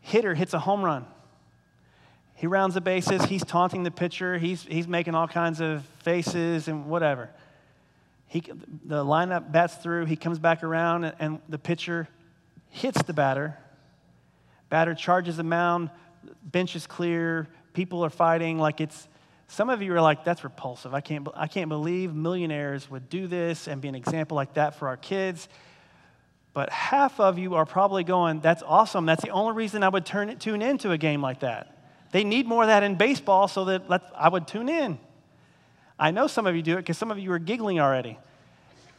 Hitter 0.00 0.34
hits 0.34 0.54
a 0.54 0.58
home 0.58 0.84
run. 0.84 1.06
He 2.36 2.46
rounds 2.46 2.74
the 2.74 2.82
bases. 2.82 3.24
He's 3.24 3.44
taunting 3.44 3.82
the 3.82 3.90
pitcher. 3.90 4.36
He's, 4.36 4.62
he's 4.62 4.86
making 4.86 5.14
all 5.14 5.26
kinds 5.26 5.60
of 5.60 5.84
faces 6.02 6.68
and 6.68 6.86
whatever. 6.86 7.30
He, 8.26 8.40
the 8.84 9.02
lineup 9.04 9.50
bats 9.50 9.76
through. 9.76 10.04
He 10.04 10.16
comes 10.16 10.38
back 10.38 10.62
around, 10.62 11.04
and, 11.18 11.40
the 11.48 11.58
pitcher 11.58 12.08
hits 12.68 13.02
the 13.02 13.14
batter. 13.14 13.56
Batter 14.68 14.94
charges 14.94 15.38
the 15.38 15.44
mound. 15.44 15.90
Bench 16.42 16.76
is 16.76 16.86
clear. 16.86 17.48
People 17.72 18.04
are 18.04 18.10
fighting 18.10 18.58
like 18.58 18.80
it's. 18.80 19.08
Some 19.48 19.70
of 19.70 19.80
you 19.80 19.94
are 19.94 20.00
like, 20.00 20.24
that's 20.24 20.42
repulsive. 20.42 20.92
I 20.92 21.00
can't, 21.00 21.26
I 21.34 21.46
can't 21.46 21.68
believe 21.68 22.12
millionaires 22.12 22.90
would 22.90 23.08
do 23.08 23.28
this 23.28 23.68
and 23.68 23.80
be 23.80 23.86
an 23.88 23.94
example 23.94 24.34
like 24.34 24.54
that 24.54 24.74
for 24.74 24.88
our 24.88 24.96
kids. 24.96 25.48
But 26.52 26.68
half 26.70 27.20
of 27.20 27.38
you 27.38 27.54
are 27.54 27.64
probably 27.64 28.02
going, 28.02 28.40
that's 28.40 28.64
awesome. 28.66 29.06
That's 29.06 29.22
the 29.22 29.30
only 29.30 29.52
reason 29.54 29.84
I 29.84 29.88
would 29.88 30.04
turn 30.04 30.30
it, 30.30 30.40
tune 30.40 30.62
into 30.62 30.90
a 30.90 30.98
game 30.98 31.22
like 31.22 31.40
that. 31.40 31.75
They 32.16 32.24
need 32.24 32.46
more 32.46 32.62
of 32.62 32.68
that 32.68 32.82
in 32.82 32.94
baseball 32.94 33.46
so 33.46 33.66
that 33.66 33.82
I 34.16 34.30
would 34.30 34.48
tune 34.48 34.70
in. 34.70 34.98
I 35.98 36.12
know 36.12 36.28
some 36.28 36.46
of 36.46 36.56
you 36.56 36.62
do 36.62 36.72
it 36.72 36.76
because 36.76 36.96
some 36.96 37.10
of 37.10 37.18
you 37.18 37.30
are 37.32 37.38
giggling 37.38 37.78
already. 37.78 38.18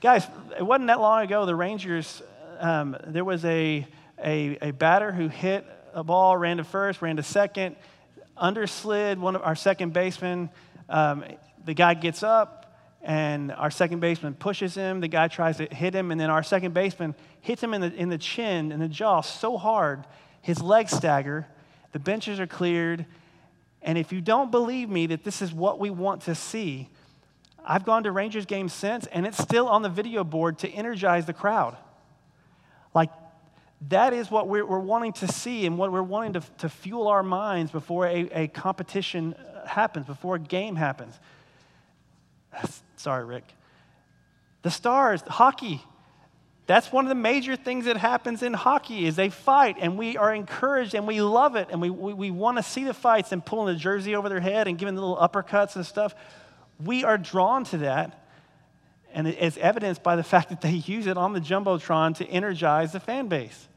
Guys, 0.01 0.27
it 0.55 0.61
wasn't 0.61 0.85
that 0.89 0.99
long 0.99 1.23
ago, 1.23 1.47
the 1.47 1.55
Rangers, 1.55 2.21
um, 2.59 2.95
there 3.07 3.25
was 3.25 3.43
a, 3.43 3.87
a, 4.23 4.59
a 4.61 4.69
batter 4.69 5.11
who 5.11 5.29
hit 5.29 5.65
a 5.95 6.03
ball, 6.03 6.37
ran 6.37 6.57
to 6.57 6.63
first, 6.63 7.01
ran 7.01 7.15
to 7.15 7.23
second, 7.23 7.75
underslid 8.39 9.17
one 9.17 9.35
of 9.35 9.41
our 9.41 9.55
second 9.55 9.93
baseman. 9.93 10.51
Um, 10.87 11.25
the 11.65 11.73
guy 11.73 11.95
gets 11.95 12.21
up, 12.21 12.77
and 13.01 13.51
our 13.51 13.71
second 13.71 13.99
baseman 13.99 14.35
pushes 14.35 14.75
him. 14.75 14.99
The 14.99 15.07
guy 15.07 15.27
tries 15.27 15.57
to 15.57 15.65
hit 15.65 15.95
him, 15.95 16.11
and 16.11 16.21
then 16.21 16.29
our 16.29 16.43
second 16.43 16.75
baseman 16.75 17.15
hits 17.41 17.63
him 17.63 17.73
in 17.73 17.81
the, 17.81 17.91
in 17.95 18.09
the 18.09 18.19
chin, 18.19 18.71
in 18.71 18.79
the 18.79 18.87
jaw, 18.87 19.21
so 19.21 19.57
hard, 19.57 20.05
his 20.43 20.61
legs 20.61 20.91
stagger, 20.91 21.47
the 21.97 22.03
benches 22.03 22.39
are 22.39 22.45
cleared. 22.45 23.07
And 23.81 23.97
if 23.97 24.13
you 24.13 24.21
don't 24.21 24.51
believe 24.51 24.87
me 24.87 25.07
that 25.07 25.23
this 25.23 25.41
is 25.41 25.51
what 25.51 25.79
we 25.79 25.89
want 25.89 26.21
to 26.23 26.35
see, 26.35 26.89
I've 27.65 27.85
gone 27.85 28.03
to 28.03 28.11
Rangers 28.11 28.45
games 28.45 28.71
since, 28.71 29.07
and 29.07 29.25
it's 29.25 29.39
still 29.39 29.67
on 29.67 29.81
the 29.81 29.89
video 29.89 30.23
board 30.23 30.59
to 30.59 30.69
energize 30.69 31.25
the 31.25 31.33
crowd. 31.33 31.75
Like, 32.93 33.09
that 33.89 34.13
is 34.13 34.29
what 34.29 34.47
we're, 34.47 34.63
we're 34.63 34.77
wanting 34.77 35.13
to 35.13 35.27
see 35.27 35.65
and 35.65 35.75
what 35.75 35.91
we're 35.91 36.03
wanting 36.03 36.33
to, 36.33 36.41
to 36.59 36.69
fuel 36.69 37.07
our 37.07 37.23
minds 37.23 37.71
before 37.71 38.05
a, 38.05 38.29
a 38.43 38.47
competition 38.47 39.33
happens, 39.65 40.05
before 40.05 40.35
a 40.35 40.39
game 40.39 40.75
happens. 40.75 41.19
Sorry, 42.95 43.25
Rick. 43.25 43.45
The 44.61 44.69
stars, 44.69 45.21
hockey, 45.21 45.81
that's 46.67 46.91
one 46.91 47.05
of 47.05 47.09
the 47.09 47.15
major 47.15 47.55
things 47.55 47.85
that 47.85 47.95
happens 47.95 48.43
in 48.43 48.53
hockey 48.53 49.05
is 49.05 49.15
they 49.15 49.29
fight 49.29 49.77
and 49.79 49.97
we 49.97 50.17
are 50.17 50.33
encouraged 50.33 50.95
and 50.95 51.07
we 51.07 51.21
love 51.21 51.55
it 51.55 51.69
and 51.71 51.81
we, 51.81 51.89
we, 51.89 52.13
we 52.13 52.29
want 52.29 52.57
to 52.57 52.63
see 52.63 52.83
the 52.83 52.93
fights 52.93 53.31
and 53.31 53.43
pulling 53.43 53.73
the 53.73 53.79
jersey 53.79 54.15
over 54.15 54.27
their 54.27 54.41
head 54.41 54.67
and 54.67 54.77
giving 54.77 54.93
the 54.93 55.01
little 55.01 55.15
uppercuts 55.15 55.77
and 55.77 55.85
stuff. 55.85 56.13
We 56.83 57.05
are 57.05 57.17
drawn 57.17 57.63
to 57.65 57.77
that. 57.79 58.25
And 59.13 59.27
it's 59.27 59.55
evidenced 59.57 60.03
by 60.03 60.17
the 60.17 60.23
fact 60.35 60.49
that 60.49 60.59
they 60.59 60.71
use 60.71 61.07
it 61.07 61.17
on 61.17 61.31
the 61.31 61.39
Jumbotron 61.39 62.17
to 62.17 62.27
energize 62.27 62.91
the 62.91 62.99
fan 62.99 63.29
base. 63.29 63.67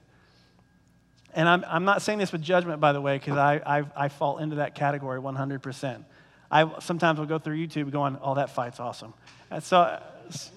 And 1.32 1.48
I'm, 1.48 1.64
I'm 1.68 1.84
not 1.84 2.02
saying 2.02 2.18
this 2.18 2.32
with 2.32 2.42
judgment, 2.42 2.80
by 2.80 2.92
the 2.92 3.00
way, 3.00 3.16
because 3.16 3.36
I, 3.36 3.60
I, 3.64 3.84
I 4.04 4.08
fall 4.08 4.38
into 4.38 4.56
that 4.56 4.74
category 4.74 5.20
100%. 5.20 6.04
I 6.50 6.80
sometimes 6.80 7.18
will 7.18 7.26
go 7.26 7.38
through 7.38 7.56
YouTube 7.56 7.90
going, 7.90 8.18
oh, 8.22 8.34
that 8.34 8.50
fight's 8.50 8.80
awesome. 8.80 9.14
And 9.50 9.62
so 9.62 10.00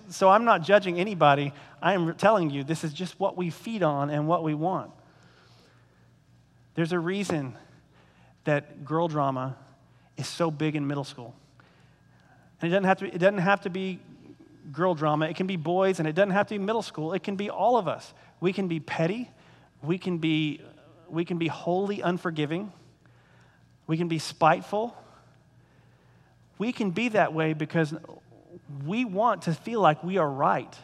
so 0.10 0.29
I'm 0.29 0.45
not 0.45 0.62
judging 0.62 0.99
anybody. 0.99 1.53
I 1.82 1.93
am 1.93 2.13
telling 2.15 2.49
you 2.49 2.63
this 2.63 2.84
is 2.84 2.93
just 2.93 3.19
what 3.19 3.36
we 3.38 3.49
feed 3.49 3.84
on 3.84 4.10
and 4.10 4.27
what 4.27 4.43
we 4.43 4.53
want. 4.53 4.91
There's 6.75 6.91
a 6.91 6.99
reason 6.99 7.56
that 8.45 8.86
girl 8.86 9.08
drama 9.08 9.56
is 10.17 10.27
so 10.27 10.51
big 10.51 10.75
in 10.75 10.88
middle 10.88 11.03
school. 11.03 11.36
And 12.62 12.71
it 12.71 12.75
doesn't 12.75 12.86
have 12.86 12.97
to, 12.99 13.08
it 13.08 13.17
doesn't 13.17 13.39
have 13.39 13.62
to 13.62 13.69
be 13.69 13.99
girl 14.71 14.95
drama, 14.95 15.27
it 15.27 15.36
can 15.36 15.47
be 15.47 15.58
boys, 15.58 15.99
and 15.99 16.08
it 16.08 16.13
doesn't 16.13 16.32
have 16.32 16.47
to 16.47 16.56
be 16.56 16.60
middle 16.60 16.82
school. 16.82 17.13
It 17.13 17.23
can 17.23 17.36
be 17.36 17.49
all 17.49 17.77
of 17.77 17.88
us. 17.88 18.13
We 18.39 18.53
can 18.53 18.67
be 18.67 18.79
petty, 18.79 19.29
we 19.82 19.97
can 19.97 20.17
be, 20.19 20.62
we 21.10 21.25
can 21.25 21.38
be 21.38 21.47
wholly 21.47 22.01
unforgiving, 22.01 22.71
We 23.86 23.97
can 23.97 24.08
be 24.08 24.19
spiteful. 24.19 24.95
We 26.57 26.71
can 26.71 26.91
be 26.91 27.09
that 27.09 27.33
way 27.33 27.53
because 27.53 27.93
we 28.85 29.05
want 29.05 29.43
to 29.43 29.53
feel 29.53 29.81
like 29.81 30.03
we 30.03 30.17
are 30.17 30.29
right. 30.29 30.75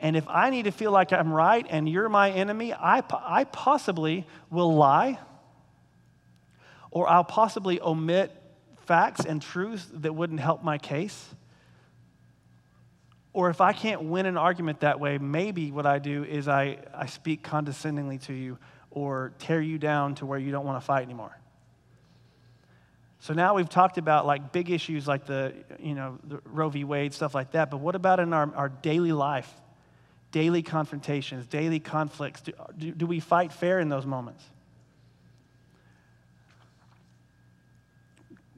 And 0.00 0.16
if 0.16 0.28
I 0.28 0.50
need 0.50 0.64
to 0.64 0.70
feel 0.70 0.90
like 0.90 1.12
I'm 1.12 1.32
right 1.32 1.66
and 1.68 1.88
you're 1.88 2.08
my 2.08 2.30
enemy, 2.30 2.74
I, 2.74 3.02
I 3.10 3.44
possibly 3.44 4.26
will 4.50 4.74
lie 4.74 5.18
or 6.90 7.08
I'll 7.08 7.24
possibly 7.24 7.80
omit 7.80 8.30
facts 8.86 9.24
and 9.24 9.42
truths 9.42 9.86
that 9.94 10.14
wouldn't 10.14 10.40
help 10.40 10.62
my 10.62 10.78
case. 10.78 11.26
Or 13.32 13.50
if 13.50 13.60
I 13.60 13.72
can't 13.72 14.04
win 14.04 14.26
an 14.26 14.36
argument 14.36 14.80
that 14.80 15.00
way, 15.00 15.18
maybe 15.18 15.72
what 15.72 15.86
I 15.86 15.98
do 15.98 16.22
is 16.22 16.46
I, 16.46 16.78
I 16.94 17.06
speak 17.06 17.42
condescendingly 17.42 18.18
to 18.18 18.32
you 18.32 18.58
or 18.90 19.32
tear 19.40 19.60
you 19.60 19.76
down 19.76 20.14
to 20.16 20.26
where 20.26 20.38
you 20.38 20.52
don't 20.52 20.64
want 20.64 20.80
to 20.80 20.86
fight 20.86 21.02
anymore. 21.02 21.36
So 23.24 23.32
now 23.32 23.54
we've 23.54 23.70
talked 23.70 23.96
about 23.96 24.26
like 24.26 24.52
big 24.52 24.70
issues 24.70 25.08
like 25.08 25.24
the, 25.24 25.54
you 25.78 25.94
know, 25.94 26.18
the 26.24 26.42
Roe 26.44 26.68
v. 26.68 26.84
Wade, 26.84 27.14
stuff 27.14 27.34
like 27.34 27.52
that. 27.52 27.70
But 27.70 27.78
what 27.78 27.94
about 27.94 28.20
in 28.20 28.34
our, 28.34 28.54
our 28.54 28.68
daily 28.68 29.12
life? 29.12 29.50
Daily 30.30 30.62
confrontations, 30.62 31.46
daily 31.46 31.80
conflicts. 31.80 32.42
Do, 32.42 32.52
do, 32.76 32.90
do 32.90 33.06
we 33.06 33.20
fight 33.20 33.50
fair 33.50 33.80
in 33.80 33.88
those 33.88 34.04
moments? 34.04 34.44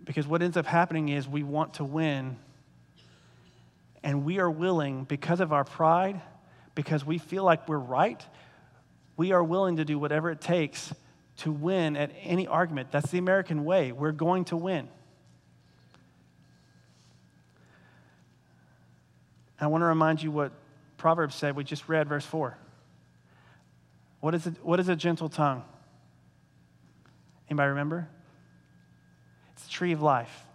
Because 0.05 0.27
what 0.27 0.43
ends 0.43 0.57
up 0.57 0.67
happening 0.67 1.11
is 1.11 1.29
we 1.29 1.45
want 1.45 1.75
to 1.75 1.85
win, 1.85 2.37
and 4.03 4.25
we 4.25 4.41
are 4.41 4.51
willing, 4.51 5.05
because 5.05 5.39
of 5.39 5.53
our 5.53 5.63
pride, 5.63 6.21
because 6.75 7.05
we 7.05 7.19
feel 7.19 7.45
like 7.45 7.69
we're 7.69 7.79
right, 7.79 8.21
we 9.17 9.31
are 9.31 9.45
willing 9.45 9.77
to 9.77 9.85
do 9.85 9.97
whatever 9.97 10.29
it 10.29 10.41
takes 10.41 10.93
to 11.39 11.53
win 11.53 11.97
at 11.97 12.11
any 12.23 12.47
argument. 12.47 12.91
That's 12.91 13.11
the 13.11 13.19
American 13.19 13.65
way. 13.65 13.93
We're 13.93 14.13
going 14.13 14.47
to 14.47 14.57
win. 14.57 14.89
I 19.61 19.67
want 19.69 19.83
to 19.83 19.87
remind 19.87 20.23
you 20.23 20.31
what 20.31 20.53
Proverbs 20.97 21.35
said. 21.35 21.57
We 21.57 21.65
just 21.65 21.89
read 21.89 22.09
verse 22.09 22.27
4. 22.27 22.57
What 24.21 24.35
is, 24.35 24.47
it, 24.47 24.55
what 24.63 24.81
is 24.81 24.89
a 24.89 24.97
gentle 24.97 25.29
tongue? 25.29 25.63
Anybody 27.49 27.69
remember? 27.71 28.09
It's 29.53 29.65
the 29.65 29.71
tree 29.71 29.93
of 29.93 30.03
life. 30.03 30.47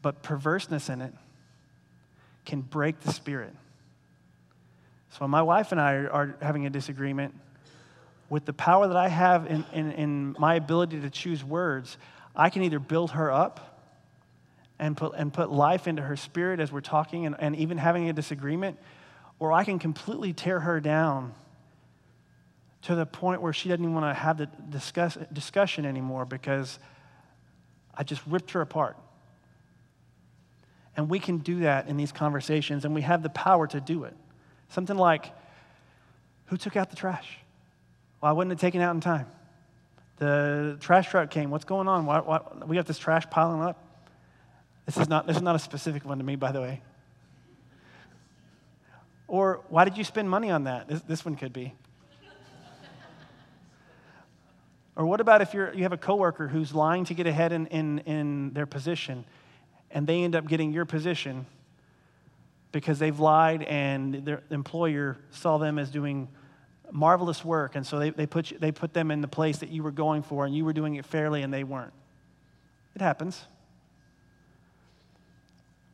But 0.00 0.22
perverseness 0.22 0.88
in 0.88 1.00
it 1.00 1.12
can 2.44 2.60
break 2.60 3.00
the 3.00 3.12
spirit. 3.12 3.54
So 5.18 5.26
my 5.28 5.42
wife 5.42 5.72
and 5.72 5.80
I 5.80 5.94
are, 5.94 6.10
are 6.10 6.36
having 6.42 6.66
a 6.66 6.70
disagreement, 6.70 7.34
with 8.28 8.44
the 8.44 8.52
power 8.52 8.88
that 8.88 8.96
I 8.96 9.08
have 9.08 9.46
in, 9.46 9.64
in, 9.72 9.92
in, 9.92 10.36
my 10.38 10.54
ability 10.54 11.00
to 11.00 11.10
choose 11.10 11.44
words, 11.44 11.98
I 12.34 12.50
can 12.50 12.62
either 12.62 12.78
build 12.78 13.12
her 13.12 13.30
up 13.30 13.80
and 14.78 14.96
put, 14.96 15.14
and 15.16 15.32
put 15.32 15.50
life 15.50 15.86
into 15.86 16.02
her 16.02 16.16
spirit 16.16 16.60
as 16.60 16.72
we're 16.72 16.80
talking 16.80 17.26
and, 17.26 17.36
and 17.38 17.54
even 17.56 17.78
having 17.78 18.08
a 18.08 18.12
disagreement, 18.12 18.78
or 19.38 19.52
I 19.52 19.64
can 19.64 19.78
completely 19.78 20.32
tear 20.32 20.60
her 20.60 20.80
down 20.80 21.34
to 22.82 22.94
the 22.94 23.06
point 23.06 23.40
where 23.40 23.52
she 23.52 23.68
doesn't 23.68 23.82
even 23.82 23.94
want 23.94 24.14
to 24.14 24.14
have 24.14 24.36
the 24.38 24.46
discuss, 24.68 25.16
discussion 25.32 25.86
anymore 25.86 26.24
because 26.24 26.78
I 27.94 28.02
just 28.02 28.22
ripped 28.26 28.50
her 28.52 28.60
apart. 28.60 28.96
And 30.96 31.08
we 31.08 31.18
can 31.18 31.38
do 31.38 31.60
that 31.60 31.88
in 31.88 31.96
these 31.96 32.12
conversations, 32.12 32.84
and 32.84 32.94
we 32.94 33.02
have 33.02 33.22
the 33.22 33.30
power 33.30 33.66
to 33.68 33.80
do 33.80 34.04
it. 34.04 34.14
Something 34.68 34.96
like, 34.96 35.32
who 36.46 36.56
took 36.56 36.76
out 36.76 36.90
the 36.90 36.96
trash? 36.96 37.38
Why 38.24 38.32
wouldn't 38.32 38.52
it 38.52 38.58
taken 38.58 38.80
out 38.80 38.94
in 38.94 39.02
time? 39.02 39.26
The 40.16 40.78
trash 40.80 41.10
truck 41.10 41.30
came. 41.30 41.50
What's 41.50 41.66
going 41.66 41.88
on? 41.88 42.06
Why, 42.06 42.20
why, 42.20 42.40
we 42.66 42.74
got 42.74 42.86
this 42.86 42.98
trash 42.98 43.28
piling 43.28 43.60
up. 43.60 43.84
This 44.86 44.96
is, 44.96 45.10
not, 45.10 45.26
this 45.26 45.36
is 45.36 45.42
not 45.42 45.56
a 45.56 45.58
specific 45.58 46.06
one 46.06 46.16
to 46.16 46.24
me, 46.24 46.34
by 46.34 46.50
the 46.50 46.62
way. 46.62 46.80
Or 49.28 49.60
why 49.68 49.84
did 49.84 49.98
you 49.98 50.04
spend 50.04 50.30
money 50.30 50.50
on 50.50 50.64
that? 50.64 50.88
This, 50.88 51.02
this 51.02 51.24
one 51.26 51.36
could 51.36 51.52
be. 51.52 51.74
or 54.96 55.04
what 55.04 55.20
about 55.20 55.42
if 55.42 55.52
you're, 55.52 55.74
you 55.74 55.82
have 55.82 55.92
a 55.92 55.98
coworker 55.98 56.48
who's 56.48 56.74
lying 56.74 57.04
to 57.04 57.12
get 57.12 57.26
ahead 57.26 57.52
in, 57.52 57.66
in, 57.66 57.98
in 58.06 58.54
their 58.54 58.64
position 58.64 59.26
and 59.90 60.06
they 60.06 60.24
end 60.24 60.34
up 60.34 60.48
getting 60.48 60.72
your 60.72 60.86
position 60.86 61.44
because 62.72 62.98
they've 62.98 63.20
lied 63.20 63.64
and 63.64 64.24
their 64.24 64.42
employer 64.48 65.18
saw 65.30 65.58
them 65.58 65.78
as 65.78 65.90
doing 65.90 66.26
marvelous 66.90 67.44
work, 67.44 67.76
and 67.76 67.86
so 67.86 67.98
they, 67.98 68.10
they, 68.10 68.26
put 68.26 68.50
you, 68.50 68.58
they 68.58 68.72
put 68.72 68.92
them 68.92 69.10
in 69.10 69.20
the 69.20 69.28
place 69.28 69.58
that 69.58 69.70
you 69.70 69.82
were 69.82 69.90
going 69.90 70.22
for, 70.22 70.46
and 70.46 70.54
you 70.54 70.64
were 70.64 70.72
doing 70.72 70.94
it 70.94 71.04
fairly, 71.04 71.42
and 71.42 71.52
they 71.52 71.64
weren't. 71.64 71.92
It 72.94 73.02
happens. 73.02 73.44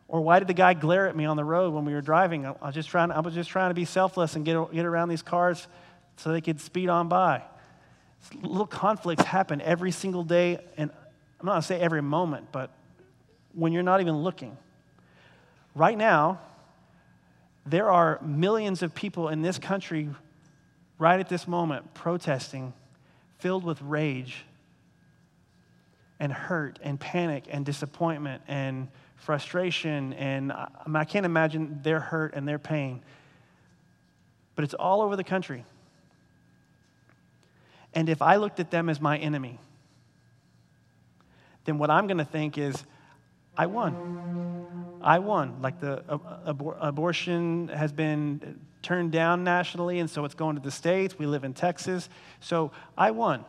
Or 0.08 0.20
why 0.20 0.40
did 0.40 0.48
the 0.48 0.54
guy 0.54 0.74
glare 0.74 1.08
at 1.08 1.16
me 1.16 1.24
on 1.24 1.36
the 1.36 1.44
road 1.44 1.72
when 1.72 1.84
we 1.84 1.94
were 1.94 2.00
driving? 2.00 2.44
I 2.44 2.54
was 2.60 2.74
just 2.74 2.88
trying, 2.88 3.12
I 3.12 3.20
was 3.20 3.32
just 3.32 3.48
trying 3.48 3.70
to 3.70 3.74
be 3.74 3.84
selfless 3.84 4.34
and 4.34 4.44
get, 4.44 4.72
get 4.72 4.84
around 4.84 5.08
these 5.08 5.22
cars 5.22 5.68
so 6.16 6.32
they 6.32 6.40
could 6.40 6.60
speed 6.60 6.88
on 6.88 7.08
by. 7.08 7.42
Little 8.42 8.66
conflicts 8.66 9.24
happen 9.24 9.60
every 9.60 9.92
single 9.92 10.24
day, 10.24 10.58
and 10.76 10.90
I'm 11.38 11.46
not 11.46 11.52
going 11.52 11.62
to 11.62 11.66
say 11.66 11.80
every 11.80 12.02
moment, 12.02 12.48
but 12.52 12.70
when 13.54 13.72
you're 13.72 13.82
not 13.82 14.00
even 14.00 14.16
looking. 14.16 14.56
Right 15.74 15.96
now, 15.96 16.40
there 17.64 17.90
are 17.90 18.18
millions 18.22 18.82
of 18.82 18.94
people 18.94 19.28
in 19.28 19.42
this 19.42 19.58
country 19.58 20.08
right 21.00 21.18
at 21.18 21.30
this 21.30 21.48
moment, 21.48 21.94
protesting, 21.94 22.74
filled 23.38 23.64
with 23.64 23.80
rage 23.80 24.44
and 26.20 26.30
hurt 26.30 26.78
and 26.82 27.00
panic 27.00 27.44
and 27.50 27.64
disappointment 27.64 28.42
and 28.46 28.86
frustration. 29.16 30.12
And 30.12 30.52
I, 30.52 30.68
mean, 30.86 30.96
I 30.96 31.04
can't 31.04 31.24
imagine 31.24 31.80
their 31.82 32.00
hurt 32.00 32.34
and 32.34 32.46
their 32.46 32.58
pain. 32.58 33.02
But 34.54 34.64
it's 34.64 34.74
all 34.74 35.00
over 35.00 35.16
the 35.16 35.24
country. 35.24 35.64
And 37.94 38.10
if 38.10 38.20
I 38.20 38.36
looked 38.36 38.60
at 38.60 38.70
them 38.70 38.90
as 38.90 39.00
my 39.00 39.16
enemy, 39.16 39.58
then 41.64 41.78
what 41.78 41.88
I'm 41.88 42.08
going 42.08 42.18
to 42.18 42.24
think 42.26 42.58
is, 42.58 42.84
I 43.56 43.66
won. 43.66 44.98
I 45.02 45.18
won. 45.18 45.62
Like 45.62 45.80
the 45.80 46.04
abor- 46.46 46.76
abortion 46.78 47.68
has 47.68 47.90
been 47.90 48.60
turned 48.82 49.12
down 49.12 49.44
nationally, 49.44 49.98
and 49.98 50.08
so 50.08 50.24
it's 50.24 50.34
going 50.34 50.56
to 50.56 50.62
the 50.62 50.70
States. 50.70 51.18
We 51.18 51.26
live 51.26 51.44
in 51.44 51.54
Texas. 51.54 52.08
So 52.40 52.72
I 52.96 53.10
won. 53.10 53.44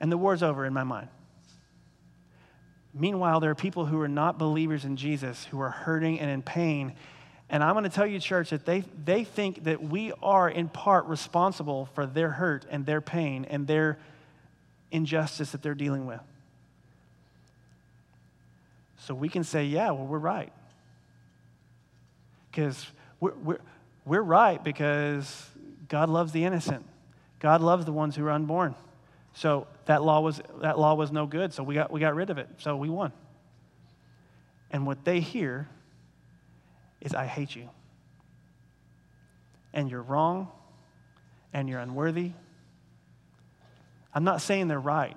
And 0.00 0.10
the 0.10 0.18
war's 0.18 0.42
over 0.42 0.66
in 0.66 0.72
my 0.72 0.84
mind. 0.84 1.08
Meanwhile, 2.92 3.40
there 3.40 3.50
are 3.50 3.54
people 3.54 3.86
who 3.86 4.00
are 4.00 4.08
not 4.08 4.38
believers 4.38 4.84
in 4.84 4.96
Jesus 4.96 5.44
who 5.46 5.60
are 5.60 5.70
hurting 5.70 6.18
and 6.18 6.30
in 6.30 6.42
pain. 6.42 6.94
And 7.50 7.62
I'm 7.62 7.74
going 7.74 7.84
to 7.84 7.90
tell 7.90 8.06
you, 8.06 8.18
church, 8.18 8.50
that 8.50 8.64
they, 8.64 8.84
they 9.04 9.24
think 9.24 9.64
that 9.64 9.82
we 9.82 10.12
are 10.22 10.48
in 10.48 10.68
part 10.68 11.06
responsible 11.06 11.86
for 11.94 12.06
their 12.06 12.30
hurt 12.30 12.64
and 12.70 12.86
their 12.86 13.00
pain 13.00 13.46
and 13.48 13.66
their 13.66 13.98
injustice 14.90 15.52
that 15.52 15.62
they're 15.62 15.74
dealing 15.74 16.06
with. 16.06 16.20
So 19.00 19.14
we 19.14 19.28
can 19.28 19.44
say, 19.44 19.64
yeah, 19.66 19.90
well, 19.90 20.06
we're 20.06 20.18
right. 20.18 20.52
Because 22.50 22.86
we're, 23.20 23.34
we're, 23.34 23.58
we're 24.06 24.22
right 24.22 24.62
because 24.62 25.50
God 25.88 26.08
loves 26.08 26.32
the 26.32 26.44
innocent. 26.44 26.86
God 27.40 27.60
loves 27.60 27.84
the 27.84 27.92
ones 27.92 28.16
who 28.16 28.24
are 28.24 28.30
unborn. 28.30 28.74
So 29.34 29.66
that 29.84 30.02
law 30.02 30.20
was, 30.20 30.40
that 30.62 30.78
law 30.78 30.94
was 30.94 31.12
no 31.12 31.26
good, 31.26 31.52
so 31.52 31.62
we 31.62 31.74
got, 31.74 31.92
we 31.92 32.00
got 32.00 32.14
rid 32.14 32.30
of 32.30 32.38
it. 32.38 32.48
So 32.58 32.76
we 32.76 32.88
won. 32.88 33.12
And 34.70 34.86
what 34.86 35.04
they 35.04 35.20
hear 35.20 35.68
is, 37.00 37.14
I 37.14 37.26
hate 37.26 37.54
you. 37.54 37.68
And 39.74 39.90
you're 39.90 40.02
wrong, 40.02 40.48
and 41.52 41.68
you're 41.68 41.80
unworthy. 41.80 42.32
I'm 44.14 44.24
not 44.24 44.40
saying 44.40 44.68
they're 44.68 44.80
right. 44.80 45.16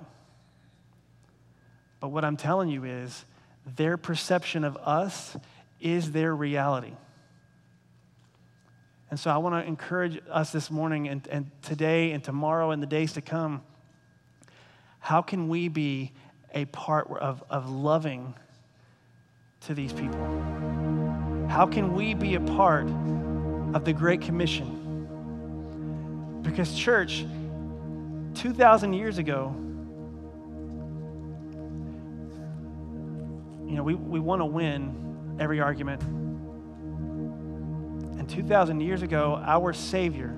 But 2.02 2.10
what 2.10 2.25
I'm 2.25 2.36
telling 2.36 2.69
you 2.69 2.84
is, 2.84 3.25
their 3.65 3.97
perception 3.97 4.63
of 4.63 4.75
us 4.78 5.38
is 5.80 6.12
their 6.12 6.36
reality. 6.36 6.93
And 9.12 9.19
so 9.19 9.32
I 9.32 9.38
want 9.38 9.56
to 9.56 9.67
encourage 9.67 10.22
us 10.30 10.52
this 10.52 10.69
morning 10.69 11.08
and, 11.08 11.28
and 11.30 11.50
today 11.63 12.12
and 12.12 12.24
tomorrow 12.24 12.72
and 12.72 12.82
the 12.82 12.88
days 12.88 13.13
to 13.13 13.22
come. 13.22 13.63
How 15.00 15.22
can 15.22 15.50
we 15.50 15.67
be 15.67 16.12
a 16.54 16.65
part 16.65 17.10
of, 17.10 17.43
of 17.50 17.69
loving 17.69 18.36
to 19.62 19.74
these 19.74 19.93
people? 19.93 20.19
How 21.50 21.65
can 21.65 21.95
we 21.95 22.13
be 22.13 22.36
a 22.36 22.39
part 22.39 22.86
of 23.74 23.84
the 23.84 23.93
Great 23.93 24.22
Commission? 24.22 24.76
Because, 26.43 26.78
church, 26.78 27.26
2,000 28.36 28.93
years 28.93 29.17
ago, 29.17 29.56
you 33.67 33.76
know, 33.76 33.84
we, 33.84 33.95
we 33.95 34.19
want 34.19 34.41
to 34.41 34.45
win 34.45 35.38
every 35.39 35.60
argument. 35.60 36.04
2,000 38.30 38.82
years 38.82 39.02
ago, 39.02 39.42
our 39.44 39.74
Savior, 39.74 40.36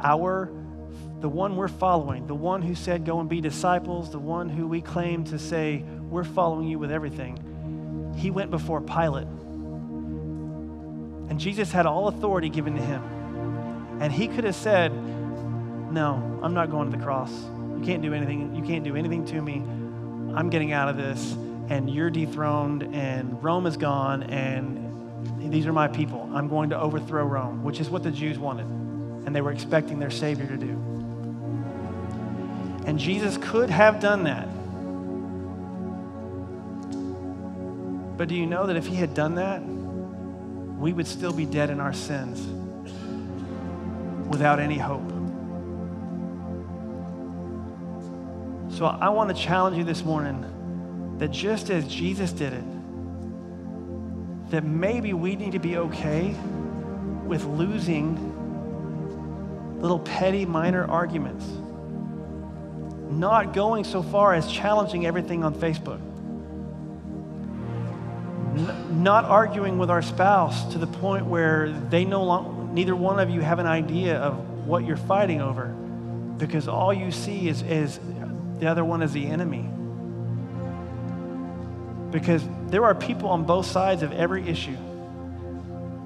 our 0.00 0.52
the 1.22 1.28
one 1.28 1.56
we're 1.56 1.68
following, 1.68 2.26
the 2.26 2.34
one 2.34 2.62
who 2.62 2.74
said, 2.74 3.06
Go 3.06 3.20
and 3.20 3.28
be 3.28 3.40
disciples, 3.40 4.10
the 4.10 4.18
one 4.18 4.48
who 4.48 4.66
we 4.66 4.82
claim 4.82 5.22
to 5.24 5.38
say, 5.38 5.84
We're 6.10 6.24
following 6.24 6.66
you 6.66 6.80
with 6.80 6.90
everything, 6.90 8.12
he 8.18 8.30
went 8.30 8.50
before 8.50 8.80
Pilate. 8.80 9.28
And 11.28 11.38
Jesus 11.38 11.70
had 11.70 11.86
all 11.86 12.08
authority 12.08 12.48
given 12.48 12.74
to 12.74 12.82
him. 12.82 13.02
And 14.00 14.12
he 14.12 14.26
could 14.26 14.42
have 14.44 14.56
said, 14.56 14.92
No, 14.92 16.40
I'm 16.42 16.54
not 16.54 16.70
going 16.70 16.90
to 16.90 16.96
the 16.96 17.02
cross. 17.02 17.30
You 17.30 17.82
can't 17.84 18.02
do 18.02 18.12
anything. 18.12 18.56
You 18.56 18.62
can't 18.64 18.82
do 18.82 18.96
anything 18.96 19.24
to 19.26 19.40
me. 19.40 19.62
I'm 20.34 20.50
getting 20.50 20.72
out 20.72 20.88
of 20.88 20.96
this, 20.96 21.36
and 21.68 21.88
you're 21.88 22.10
dethroned, 22.10 22.82
and 22.94 23.42
Rome 23.44 23.66
is 23.66 23.76
gone, 23.76 24.24
and 24.24 24.81
these 25.52 25.66
are 25.66 25.72
my 25.72 25.86
people. 25.86 26.30
I'm 26.32 26.48
going 26.48 26.70
to 26.70 26.80
overthrow 26.80 27.24
Rome, 27.24 27.62
which 27.62 27.78
is 27.78 27.90
what 27.90 28.02
the 28.02 28.10
Jews 28.10 28.38
wanted, 28.38 28.64
and 28.64 29.36
they 29.36 29.42
were 29.42 29.52
expecting 29.52 29.98
their 29.98 30.10
Savior 30.10 30.46
to 30.46 30.56
do. 30.56 30.72
And 32.86 32.98
Jesus 32.98 33.36
could 33.36 33.68
have 33.68 34.00
done 34.00 34.24
that. 34.24 34.48
But 38.16 38.28
do 38.28 38.34
you 38.34 38.46
know 38.46 38.66
that 38.66 38.76
if 38.76 38.86
he 38.86 38.94
had 38.94 39.14
done 39.14 39.34
that, 39.34 39.62
we 39.62 40.92
would 40.92 41.06
still 41.06 41.32
be 41.32 41.44
dead 41.44 41.70
in 41.70 41.80
our 41.80 41.92
sins 41.92 42.40
without 44.28 44.58
any 44.58 44.78
hope? 44.78 45.08
So 48.70 48.86
I 48.86 49.10
want 49.10 49.36
to 49.36 49.40
challenge 49.40 49.76
you 49.76 49.84
this 49.84 50.02
morning 50.02 51.16
that 51.18 51.30
just 51.30 51.68
as 51.68 51.86
Jesus 51.86 52.32
did 52.32 52.54
it, 52.54 52.64
that 54.52 54.64
maybe 54.64 55.14
we 55.14 55.34
need 55.34 55.52
to 55.52 55.58
be 55.58 55.78
okay 55.78 56.34
with 57.24 57.42
losing 57.44 58.28
little 59.80 59.98
petty 59.98 60.44
minor 60.44 60.84
arguments 60.84 61.46
not 63.10 63.54
going 63.54 63.84
so 63.84 64.02
far 64.02 64.34
as 64.34 64.50
challenging 64.50 65.06
everything 65.06 65.42
on 65.42 65.54
Facebook, 65.54 66.00
N- 68.54 69.02
not 69.02 69.24
arguing 69.24 69.78
with 69.78 69.90
our 69.90 70.02
spouse 70.02 70.70
to 70.72 70.78
the 70.78 70.86
point 70.86 71.24
where 71.24 71.70
they 71.70 72.04
no 72.04 72.22
longer, 72.22 72.74
neither 72.74 72.94
one 72.94 73.18
of 73.18 73.30
you 73.30 73.40
have 73.40 73.58
an 73.58 73.66
idea 73.66 74.16
of 74.16 74.66
what 74.66 74.84
you're 74.84 74.96
fighting 74.96 75.40
over 75.40 75.66
because 76.36 76.68
all 76.68 76.92
you 76.92 77.10
see 77.10 77.48
is, 77.48 77.62
is 77.62 77.98
the 78.58 78.66
other 78.66 78.84
one 78.84 79.02
is 79.02 79.12
the 79.12 79.26
enemy. 79.26 79.68
Because 82.12 82.44
there 82.68 82.84
are 82.84 82.94
people 82.94 83.28
on 83.30 83.42
both 83.44 83.66
sides 83.66 84.04
of 84.04 84.12
every 84.12 84.46
issue, 84.46 84.76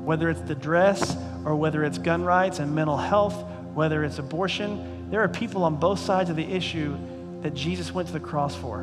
whether 0.03 0.31
it's 0.31 0.41
the 0.41 0.55
dress 0.55 1.17
or 1.45 1.55
whether 1.55 1.85
it's 1.85 1.99
gun 1.99 2.25
rights 2.25 2.59
and 2.61 2.75
mental 2.75 2.97
health, 2.97 3.45
whether 3.75 4.03
it's 4.03 4.19
abortion 4.19 4.97
there 5.11 5.21
are 5.21 5.29
people 5.29 5.63
on 5.63 5.77
both 5.77 6.01
sides 6.01 6.31
of 6.31 6.37
the 6.37 6.45
issue 6.45 6.97
that 7.43 7.55
Jesus 7.55 7.93
went 7.93 8.09
to 8.09 8.13
the 8.13 8.21
cross 8.21 8.57
for. 8.57 8.81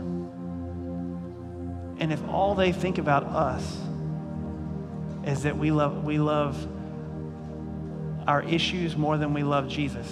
And 2.00 2.14
if 2.14 2.24
all 2.30 2.56
they 2.56 2.72
think 2.72 2.98
about 2.98 3.24
us 3.26 3.78
is 5.26 5.44
that 5.44 5.58
we 5.58 5.72
love, 5.72 6.06
we 6.06 6.18
love 6.18 6.68
our 8.26 8.42
issues 8.44 8.96
more 8.96 9.18
than 9.18 9.34
we 9.34 9.44
love 9.44 9.68
Jesus, 9.68 10.10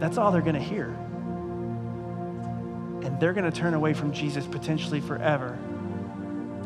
that's 0.00 0.18
all 0.18 0.32
they're 0.32 0.42
going 0.42 0.54
to 0.56 0.60
hear. 0.60 0.86
And 3.04 3.20
they're 3.20 3.32
going 3.32 3.50
to 3.50 3.56
turn 3.56 3.74
away 3.74 3.94
from 3.94 4.12
Jesus 4.12 4.46
potentially 4.46 5.00
forever 5.00 5.56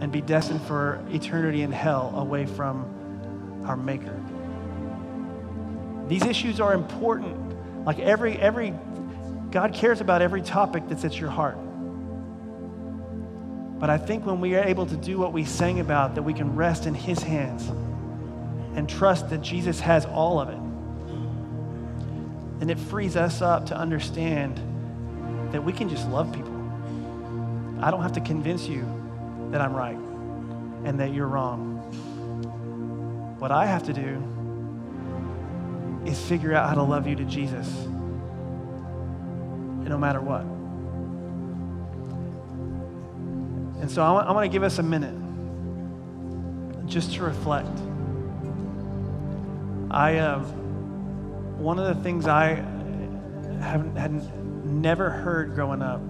and 0.00 0.12
be 0.12 0.20
destined 0.20 0.62
for 0.62 1.00
eternity 1.10 1.62
in 1.62 1.72
hell 1.72 2.12
away 2.16 2.46
from 2.46 3.64
our 3.66 3.76
Maker. 3.76 4.20
These 6.08 6.24
issues 6.24 6.60
are 6.60 6.74
important 6.74 7.46
like 7.86 8.00
every, 8.00 8.36
every, 8.36 8.74
God 9.50 9.72
cares 9.72 10.00
about 10.00 10.20
every 10.20 10.42
topic 10.42 10.88
that's 10.88 11.04
at 11.04 11.20
your 11.20 11.30
heart. 11.30 11.56
But 13.78 13.90
I 13.90 13.98
think 13.98 14.26
when 14.26 14.40
we 14.40 14.56
are 14.56 14.64
able 14.64 14.86
to 14.86 14.96
do 14.96 15.18
what 15.18 15.32
we 15.32 15.44
sang 15.44 15.78
about, 15.80 16.16
that 16.16 16.22
we 16.22 16.34
can 16.34 16.56
rest 16.56 16.86
in 16.86 16.94
His 16.94 17.22
hands 17.22 17.68
and 18.74 18.88
trust 18.88 19.30
that 19.30 19.40
Jesus 19.42 19.78
has 19.80 20.04
all 20.06 20.40
of 20.40 20.48
it, 20.48 20.58
And 22.60 22.70
it 22.70 22.78
frees 22.78 23.16
us 23.16 23.42
up 23.42 23.66
to 23.66 23.76
understand 23.76 24.58
that 25.52 25.62
we 25.62 25.72
can 25.72 25.88
just 25.88 26.08
love 26.08 26.32
people. 26.32 26.52
I 27.80 27.90
don't 27.90 28.02
have 28.02 28.14
to 28.14 28.20
convince 28.20 28.66
you 28.66 28.95
that 29.50 29.60
I'm 29.60 29.74
right 29.74 29.98
and 30.84 31.00
that 31.00 31.12
you're 31.12 31.28
wrong. 31.28 31.76
What 33.38 33.50
I 33.50 33.66
have 33.66 33.84
to 33.84 33.92
do 33.92 34.22
is 36.06 36.20
figure 36.20 36.54
out 36.54 36.68
how 36.68 36.74
to 36.76 36.82
love 36.82 37.06
you 37.06 37.16
to 37.16 37.24
Jesus, 37.24 37.68
no 39.84 39.98
matter 39.98 40.20
what. 40.20 40.42
And 43.80 43.90
so 43.90 44.02
I 44.02 44.10
want, 44.10 44.28
I 44.28 44.32
want 44.32 44.44
to 44.44 44.48
give 44.48 44.62
us 44.62 44.78
a 44.78 44.82
minute 44.82 45.14
just 46.86 47.14
to 47.14 47.22
reflect. 47.22 47.68
I, 49.90 50.16
uh, 50.18 50.40
one 51.58 51.78
of 51.78 51.94
the 51.96 52.02
things 52.02 52.26
I 52.26 52.54
haven't, 53.60 53.96
had 53.96 54.12
never 54.64 55.10
heard 55.10 55.54
growing 55.54 55.82
up, 55.82 56.00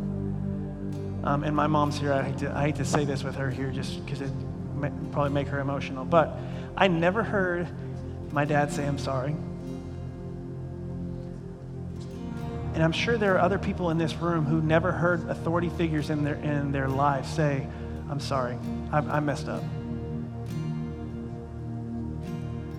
um, 1.26 1.42
and 1.42 1.56
my 1.56 1.66
mom's 1.66 1.98
here, 1.98 2.12
I 2.12 2.22
hate, 2.22 2.38
to, 2.38 2.56
I 2.56 2.62
hate 2.66 2.76
to 2.76 2.84
say 2.84 3.04
this 3.04 3.24
with 3.24 3.34
her 3.34 3.50
here 3.50 3.72
just 3.72 4.04
because 4.04 4.20
it 4.20 4.30
may, 4.76 4.92
probably 5.10 5.32
make 5.32 5.48
her 5.48 5.58
emotional, 5.58 6.04
but 6.04 6.38
I 6.76 6.86
never 6.86 7.24
heard 7.24 7.66
my 8.30 8.44
dad 8.44 8.70
say, 8.70 8.86
I'm 8.86 8.96
sorry. 8.96 9.34
And 12.74 12.82
I'm 12.84 12.92
sure 12.92 13.18
there 13.18 13.34
are 13.34 13.40
other 13.40 13.58
people 13.58 13.90
in 13.90 13.98
this 13.98 14.14
room 14.14 14.44
who 14.44 14.62
never 14.62 14.92
heard 14.92 15.28
authority 15.28 15.68
figures 15.70 16.10
in 16.10 16.22
their, 16.22 16.36
in 16.36 16.70
their 16.70 16.86
lives 16.86 17.28
say, 17.28 17.66
I'm 18.08 18.20
sorry, 18.20 18.56
I, 18.92 18.98
I 18.98 19.18
messed 19.18 19.48
up. 19.48 19.64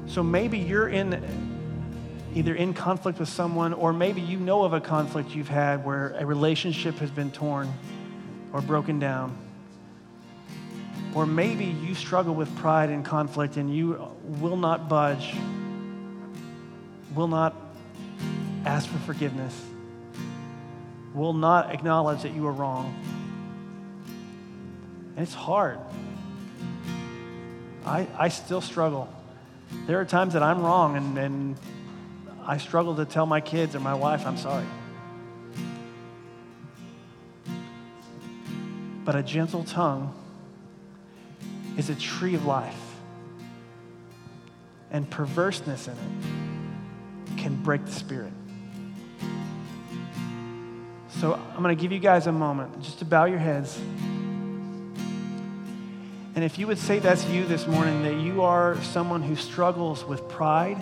So 0.07 0.23
maybe 0.23 0.57
you're 0.57 0.87
in 0.87 1.21
either 2.33 2.55
in 2.55 2.73
conflict 2.73 3.19
with 3.19 3.27
someone, 3.27 3.73
or 3.73 3.91
maybe 3.91 4.21
you 4.21 4.37
know 4.39 4.63
of 4.63 4.71
a 4.71 4.79
conflict 4.79 5.31
you've 5.31 5.49
had 5.49 5.83
where 5.83 6.11
a 6.17 6.25
relationship 6.25 6.95
has 6.99 7.11
been 7.11 7.29
torn 7.31 7.73
or 8.53 8.61
broken 8.61 8.99
down. 8.99 9.37
Or 11.13 11.25
maybe 11.25 11.65
you 11.65 11.95
struggle 11.95 12.35
with 12.35 12.53
pride 12.57 12.89
and 12.89 13.03
conflict 13.03 13.57
and 13.57 13.73
you 13.73 14.07
will 14.23 14.57
not 14.57 14.87
budge, 14.87 15.35
will 17.15 17.27
not 17.27 17.55
ask 18.65 18.87
for 18.87 18.99
forgiveness 18.99 19.59
will 21.17 21.33
not 21.33 21.73
acknowledge 21.73 22.21
that 22.21 22.33
you 22.33 22.45
are 22.45 22.51
wrong. 22.51 22.95
And 25.15 25.23
it's 25.23 25.33
hard. 25.33 25.79
I, 27.83 28.07
I 28.17 28.29
still 28.29 28.61
struggle. 28.61 29.09
There 29.87 29.99
are 29.99 30.05
times 30.05 30.33
that 30.33 30.43
I'm 30.43 30.61
wrong 30.61 30.95
and, 30.95 31.17
and 31.17 31.55
I 32.45 32.57
struggle 32.57 32.95
to 32.97 33.05
tell 33.05 33.25
my 33.25 33.41
kids 33.41 33.75
or 33.75 33.79
my 33.79 33.95
wife 33.95 34.25
I'm 34.27 34.37
sorry. 34.37 34.65
But 39.07 39.15
a 39.15 39.23
gentle 39.23 39.63
tongue 39.63 40.13
is 41.77 41.89
a 41.89 41.95
tree 41.95 42.35
of 42.35 42.45
life. 42.45 42.75
And 44.91 45.09
perverseness 45.09 45.87
in 45.87 45.93
it 45.93 47.37
can 47.37 47.55
break 47.63 47.85
the 47.85 47.91
spirit. 47.93 48.33
So 51.07 51.35
I'm 51.35 51.63
going 51.63 51.73
to 51.73 51.81
give 51.81 51.93
you 51.93 51.99
guys 51.99 52.27
a 52.27 52.33
moment 52.33 52.83
just 52.83 52.99
to 52.99 53.05
bow 53.05 53.23
your 53.23 53.39
heads. 53.39 53.79
And 56.35 56.43
if 56.43 56.59
you 56.59 56.67
would 56.67 56.77
say 56.77 56.99
that's 56.99 57.25
you 57.27 57.45
this 57.45 57.65
morning, 57.65 58.03
that 58.03 58.15
you 58.15 58.41
are 58.41 58.75
someone 58.83 59.23
who 59.23 59.37
struggles 59.37 60.03
with 60.03 60.27
pride 60.27 60.81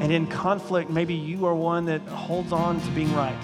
and 0.00 0.10
in 0.10 0.26
conflict, 0.26 0.88
maybe 0.88 1.12
you 1.12 1.44
are 1.44 1.54
one 1.54 1.84
that 1.84 2.00
holds 2.00 2.52
on 2.52 2.80
to 2.80 2.90
being 2.92 3.14
right. 3.14 3.36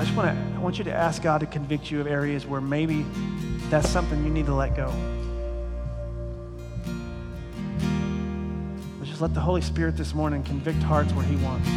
I 0.00 0.04
just 0.04 0.16
want 0.16 0.34
to 0.34 0.56
I 0.56 0.58
want 0.60 0.78
you 0.78 0.84
to 0.84 0.94
ask 0.94 1.20
God 1.20 1.40
to 1.40 1.46
convict 1.46 1.90
you 1.90 2.00
of 2.00 2.06
areas 2.06 2.46
where 2.46 2.62
maybe 2.62 3.04
that's 3.68 3.86
something 3.86 4.24
you 4.24 4.30
need 4.30 4.46
to 4.46 4.54
let 4.54 4.74
go. 4.74 4.90
Just 9.04 9.20
let 9.20 9.34
the 9.34 9.40
Holy 9.40 9.60
Spirit 9.60 9.98
this 9.98 10.14
morning 10.14 10.42
convict 10.42 10.82
hearts 10.82 11.12
where 11.12 11.26
He 11.26 11.36
wants. 11.44 11.68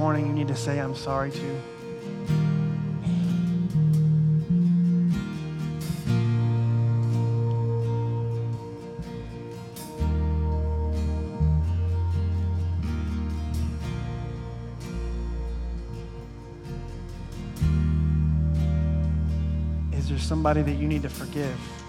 morning 0.00 0.26
you 0.26 0.32
need 0.32 0.48
to 0.48 0.56
say, 0.56 0.78
I'm 0.80 0.94
sorry 0.94 1.30
to? 1.30 1.62
Is 19.92 20.08
there 20.08 20.18
somebody 20.18 20.62
that 20.62 20.72
you 20.72 20.88
need 20.88 21.02
to 21.02 21.10
forgive? 21.10 21.79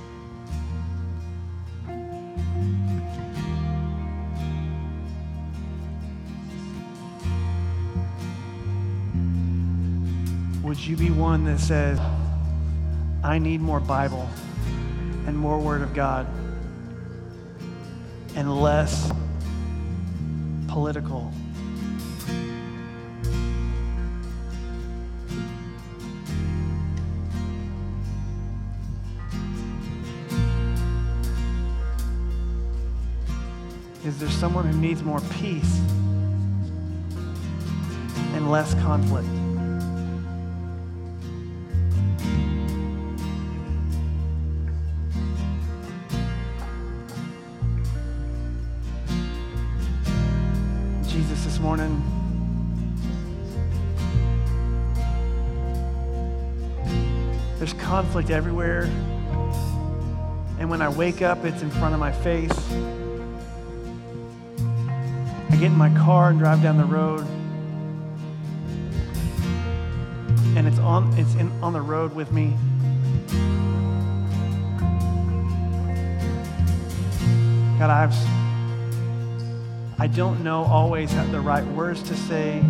Would 10.72 10.80
you 10.80 10.96
be 10.96 11.10
one 11.10 11.44
that 11.44 11.60
says, 11.60 12.00
I 13.26 13.40
need 13.40 13.60
more 13.60 13.82
Bible 13.82 14.30
and 15.28 15.38
more 15.38 15.60
Word 15.60 15.82
of 15.82 15.94
God 15.94 16.26
and 18.38 18.62
less 18.62 19.12
political? 20.70 21.34
Is 34.06 34.18
there 34.22 34.30
someone 34.30 34.72
who 34.72 34.80
needs 34.80 35.04
more 35.04 35.20
peace 35.32 35.82
and 38.34 38.50
less 38.50 38.74
conflict? 38.76 39.41
Conflict 58.12 58.30
everywhere. 58.30 58.84
And 60.60 60.70
when 60.70 60.82
I 60.82 60.90
wake 60.90 61.22
up, 61.22 61.46
it's 61.46 61.62
in 61.62 61.70
front 61.70 61.94
of 61.94 62.00
my 62.02 62.12
face. 62.12 62.52
I 65.50 65.52
get 65.52 65.68
in 65.68 65.78
my 65.78 65.90
car 65.98 66.32
and 66.32 66.38
drive 66.38 66.62
down 66.62 66.78
the 66.78 66.84
road. 66.84 67.22
And 70.58 70.68
it's 70.68 70.78
on 70.80 71.18
it's 71.18 71.36
in 71.36 71.50
on 71.64 71.72
the 71.72 71.80
road 71.80 72.14
with 72.14 72.34
me. 72.34 72.54
God, 77.80 77.90
I've 77.90 78.14
I 80.02 80.08
don't 80.08 80.44
know 80.44 80.64
always 80.66 81.14
have 81.14 81.32
the 81.32 81.40
right 81.40 81.66
words 81.68 82.04
to 82.04 82.18
say, 82.18 82.62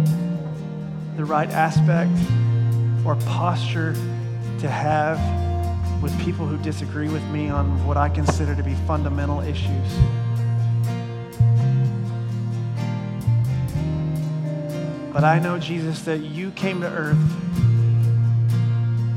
the 1.17 1.25
right 1.25 1.49
aspect 1.49 2.11
or 3.03 3.15
posture 3.25 3.95
to 4.61 4.69
have 4.69 5.19
with 6.03 6.17
people 6.21 6.45
who 6.45 6.55
disagree 6.59 7.09
with 7.09 7.23
me 7.29 7.49
on 7.49 7.83
what 7.85 7.97
I 7.97 8.09
consider 8.09 8.55
to 8.55 8.61
be 8.61 8.75
fundamental 8.85 9.41
issues. 9.41 9.97
But 15.11 15.23
I 15.23 15.39
know, 15.39 15.57
Jesus, 15.57 16.03
that 16.03 16.19
you 16.19 16.51
came 16.51 16.81
to 16.81 16.87
earth 16.87 17.17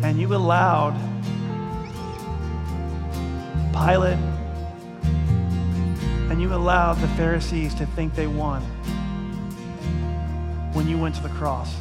and 0.02 0.18
you 0.18 0.34
allowed 0.34 0.94
Pilate 3.72 4.18
and 6.30 6.40
you 6.40 6.54
allowed 6.54 6.94
the 6.94 7.08
Pharisees 7.08 7.74
to 7.74 7.84
think 7.86 8.14
they 8.14 8.26
won 8.26 8.62
when 10.72 10.88
you 10.88 10.96
went 10.96 11.14
to 11.16 11.22
the 11.22 11.28
cross. 11.28 11.74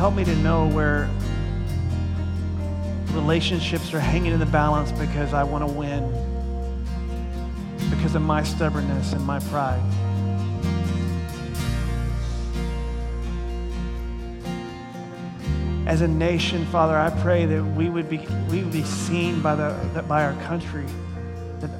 Help 0.00 0.14
me 0.14 0.24
to 0.24 0.36
know 0.36 0.66
where 0.66 1.10
relationships 3.12 3.92
are 3.92 4.00
hanging 4.00 4.32
in 4.32 4.40
the 4.40 4.46
balance 4.46 4.90
because 4.92 5.34
I 5.34 5.42
want 5.42 5.62
to 5.62 5.70
win, 5.70 6.08
because 7.90 8.14
of 8.14 8.22
my 8.22 8.42
stubbornness 8.42 9.12
and 9.12 9.22
my 9.26 9.40
pride. 9.40 9.82
As 15.86 16.00
a 16.00 16.08
nation, 16.08 16.64
Father, 16.68 16.96
I 16.96 17.10
pray 17.20 17.44
that 17.44 17.62
we 17.62 17.90
would 17.90 18.08
be, 18.08 18.26
we 18.48 18.62
would 18.62 18.72
be 18.72 18.84
seen 18.84 19.42
by, 19.42 19.54
the, 19.54 19.78
that 19.92 20.08
by 20.08 20.24
our 20.24 20.32
country, 20.44 20.86
that 21.58 21.70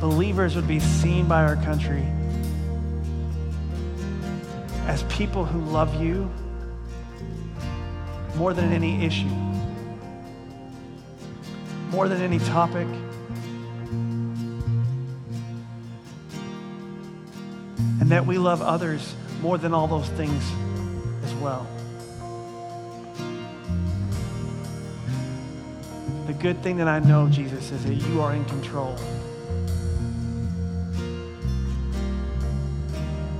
believers 0.00 0.54
would 0.54 0.68
be 0.68 0.80
seen 0.80 1.26
by 1.26 1.44
our 1.44 1.56
country 1.56 2.06
as 4.86 5.02
people 5.04 5.46
who 5.46 5.60
love 5.60 5.98
you 6.02 6.30
more 8.36 8.54
than 8.54 8.72
any 8.72 9.04
issue, 9.04 9.28
more 11.90 12.08
than 12.08 12.22
any 12.22 12.38
topic. 12.38 12.86
And 18.00 18.10
that 18.10 18.24
we 18.24 18.38
love 18.38 18.62
others 18.62 19.14
more 19.42 19.58
than 19.58 19.72
all 19.74 19.86
those 19.86 20.08
things 20.10 20.42
as 21.24 21.34
well. 21.34 21.66
The 26.26 26.32
good 26.34 26.62
thing 26.62 26.76
that 26.76 26.88
I 26.88 27.00
know, 27.00 27.28
Jesus, 27.28 27.72
is 27.72 27.84
that 27.84 27.94
you 27.94 28.20
are 28.20 28.34
in 28.34 28.44
control. 28.44 28.96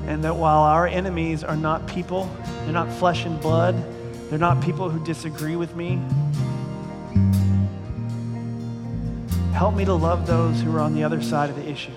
And 0.07 0.25
that 0.25 0.35
while 0.35 0.63
our 0.63 0.87
enemies 0.87 1.45
are 1.45 1.57
not 1.57 1.87
people, 1.87 2.29
they're 2.65 2.73
not 2.73 2.93
flesh 2.93 3.25
and 3.25 3.41
blood, 3.41 3.77
they're 4.31 4.39
not 4.39 4.63
people 4.63 4.89
who 4.89 5.05
disagree 5.05 5.57
with 5.57 5.75
me. 5.75 6.01
Help 9.53 9.75
me 9.75 9.85
to 9.85 9.93
love 9.93 10.29
those 10.29 10.61
who 10.63 10.75
are 10.75 10.81
on 10.81 10.95
the 10.95 11.03
other 11.03 11.21
side 11.21 11.51
of 11.51 11.57
the 11.57 11.69
issue. 11.69 11.91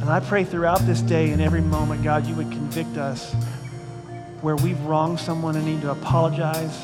And 0.00 0.08
I 0.08 0.20
pray 0.20 0.44
throughout 0.44 0.78
this 0.86 1.02
day 1.02 1.32
and 1.32 1.42
every 1.42 1.60
moment, 1.60 2.04
God, 2.04 2.24
you 2.24 2.36
would 2.36 2.50
convict 2.52 2.96
us 2.96 3.34
where 4.42 4.54
we've 4.54 4.80
wronged 4.82 5.18
someone 5.18 5.56
and 5.56 5.66
need 5.66 5.82
to 5.82 5.90
apologize. 5.90 6.78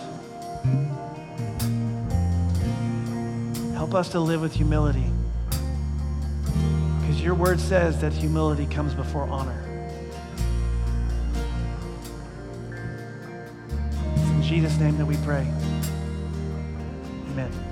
Help 3.75 3.95
us 3.95 4.09
to 4.11 4.21
live 4.21 4.41
with 4.41 4.53
humility. 4.53 5.07
Because 7.01 7.23
your 7.23 7.35
word 7.35 7.61
says 7.61 8.01
that 8.01 8.13
humility 8.13 8.67
comes 8.67 8.93
before 8.95 9.29
honor. 9.29 9.64
Jesus' 14.45 14.79
name 14.79 14.99
that 14.99 15.07
we 15.07 15.17
pray. 15.19 15.51
Amen. 17.31 17.64